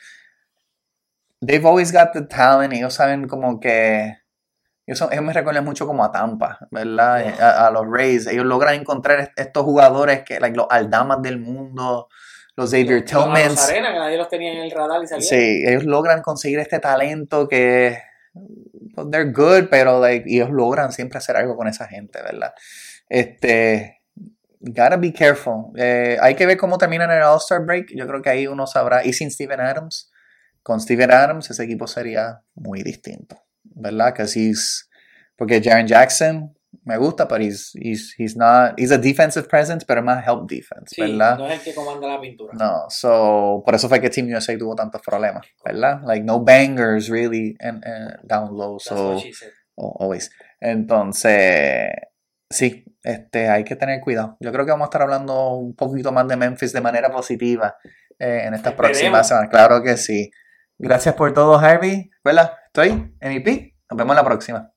[1.41, 2.72] They've always got the talent.
[2.72, 4.16] Ellos saben como que.
[4.93, 7.24] Son- ellos me recuerdan mucho como a Tampa, ¿verdad?
[7.37, 7.49] Yeah.
[7.51, 8.26] A, a los Rays.
[8.26, 12.09] Ellos logran encontrar est- estos jugadores que, like, los Aldamas del mundo,
[12.57, 13.68] los Xavier Los- los.
[13.70, 15.28] Arena, que nadie los tenía en el radar y salieron.
[15.28, 17.99] Sí, ellos logran conseguir este talento que.
[18.95, 22.53] pues, They're good, pero like, ellos logran siempre hacer algo con esa gente, ¿verdad?
[23.09, 24.01] Este.
[24.66, 25.72] Gotta be careful.
[25.76, 27.89] Eh, hay que ver cómo termina en el All-Star Break.
[27.95, 29.05] Yo creo que ahí uno sabrá.
[29.05, 30.11] Y sin Steven Adams.
[30.62, 33.37] Con Steven Adams, ese equipo sería muy distinto.
[33.75, 34.14] ¿Verdad?
[34.35, 34.89] He's.
[35.37, 36.55] Porque Jaren Jackson
[36.85, 38.75] me gusta, pero he's, he's, he's not.
[38.79, 41.39] He's a defensive presence, pero más help defense, Sí, ¿verdad?
[41.39, 42.53] no es el que comanda la pintura.
[42.59, 46.01] No, so, por eso fue que Team USA tuvo tantos problemas, ¿verdad?
[46.05, 47.83] Like, no bangers really and,
[48.25, 49.51] down low, That's so, what she said.
[49.77, 50.31] oh, always.
[50.61, 51.91] Entonces,
[52.51, 54.37] sí, este, hay que tener cuidado.
[54.41, 57.77] Yo creo que vamos a estar hablando un poquito más de Memphis de manera positiva
[58.18, 58.77] eh, en estas Esperemos.
[58.99, 59.51] próximas semanas.
[59.51, 60.31] Claro que sí.
[60.79, 62.11] Gracias por todo, Harvey.
[62.25, 62.53] ¿Verdad?
[62.66, 63.14] Estoy
[63.45, 63.77] pick.
[63.91, 64.74] Nos vemos la próxima.